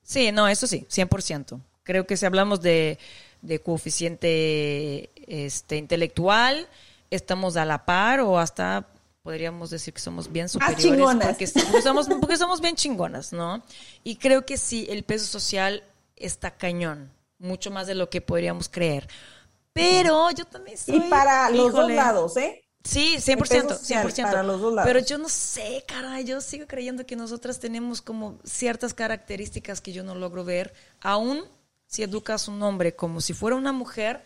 [0.02, 1.62] Sí, no, eso sí, 100%.
[1.84, 2.98] Creo que si hablamos de,
[3.62, 6.68] coeficiente este, intelectual,
[7.12, 8.88] estamos a la par o hasta
[9.26, 11.26] podríamos decir que somos bien superiores chingonas.
[11.26, 13.60] porque, porque somos, porque somos bien chingonas, ¿no?
[14.04, 15.82] Y creo que sí, el peso social
[16.14, 17.10] está cañón,
[17.40, 19.08] mucho más de lo que podríamos creer.
[19.72, 20.98] Pero yo también soy...
[20.98, 22.62] Y para los dos híjole, lados, ¿eh?
[22.84, 24.22] Sí, El 100%, peso social 100%.
[24.22, 24.88] para los dos lados.
[24.88, 29.92] Pero yo no sé, cara, yo sigo creyendo que nosotras tenemos como ciertas características que
[29.92, 31.42] yo no logro ver, aún
[31.88, 34.22] si educas a un hombre como si fuera una mujer,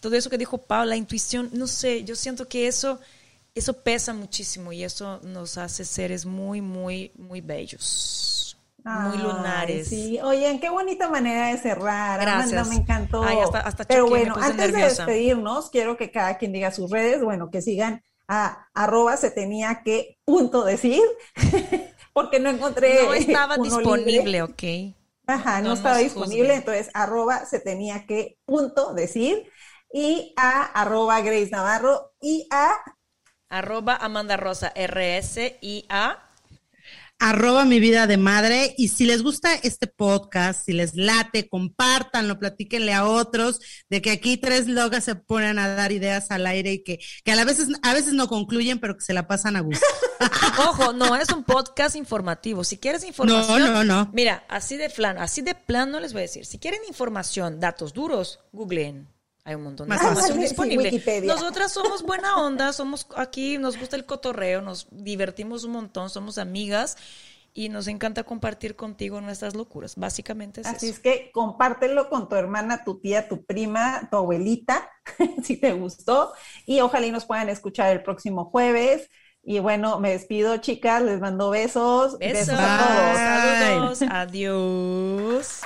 [0.00, 2.98] todo eso que dijo Pau, la intuición, no sé, yo siento que eso,
[3.54, 9.88] eso pesa muchísimo y eso nos hace seres muy, muy, muy bellos, muy lunares.
[9.88, 12.20] Sí, oye, qué bonita manera de cerrar.
[12.20, 12.52] Gracias.
[12.52, 13.22] Amanda, me encantó.
[13.22, 14.78] Ay, hasta- hasta Pero choqué, bueno, antes nerviosa.
[15.06, 19.30] de despedirnos, quiero que cada quien diga sus redes, bueno, que sigan a arroba se
[19.32, 21.02] tenía que punto decir,
[22.12, 24.42] porque no encontré No estaba disponible, libre.
[24.42, 24.62] ok.
[25.26, 29.44] Ajá, no, No estaba disponible, entonces arroba se tenía que punto decir
[29.92, 32.72] y a arroba Grace Navarro y a
[33.50, 36.26] Arroba Amanda Rosa, RS y A.
[37.18, 38.74] arroba mi vida de madre.
[38.78, 44.10] Y si les gusta este podcast, si les late, compártanlo, platíquenle a otros de que
[44.12, 47.68] aquí tres logas se ponen a dar ideas al aire y que, que a veces,
[47.82, 49.84] a veces no concluyen, pero que se la pasan a gusto.
[50.68, 52.64] Ojo, no es un podcast informativo.
[52.64, 54.10] Si quieres información, No, no, no.
[54.14, 56.46] Mira, así de plano, así de plano les voy a decir.
[56.46, 59.08] Si quieren información, datos duros, googleen.
[59.50, 60.42] Hay un montón de Más información fácil.
[60.48, 60.90] disponible.
[60.90, 61.34] Sí, Wikipedia.
[61.34, 66.38] Nosotras somos buena onda, somos aquí, nos gusta el cotorreo, nos divertimos un montón, somos
[66.38, 66.96] amigas
[67.52, 69.96] y nos encanta compartir contigo nuestras locuras.
[69.96, 70.94] Básicamente es Así eso.
[70.94, 74.88] es que compártelo con tu hermana, tu tía, tu prima, tu abuelita,
[75.42, 76.32] si te gustó.
[76.64, 79.10] Y ojalá y nos puedan escuchar el próximo jueves.
[79.42, 81.02] Y bueno, me despido, chicas.
[81.02, 82.18] Les mando besos.
[82.18, 83.98] Besos, a todos.
[83.98, 85.60] saludos, adiós.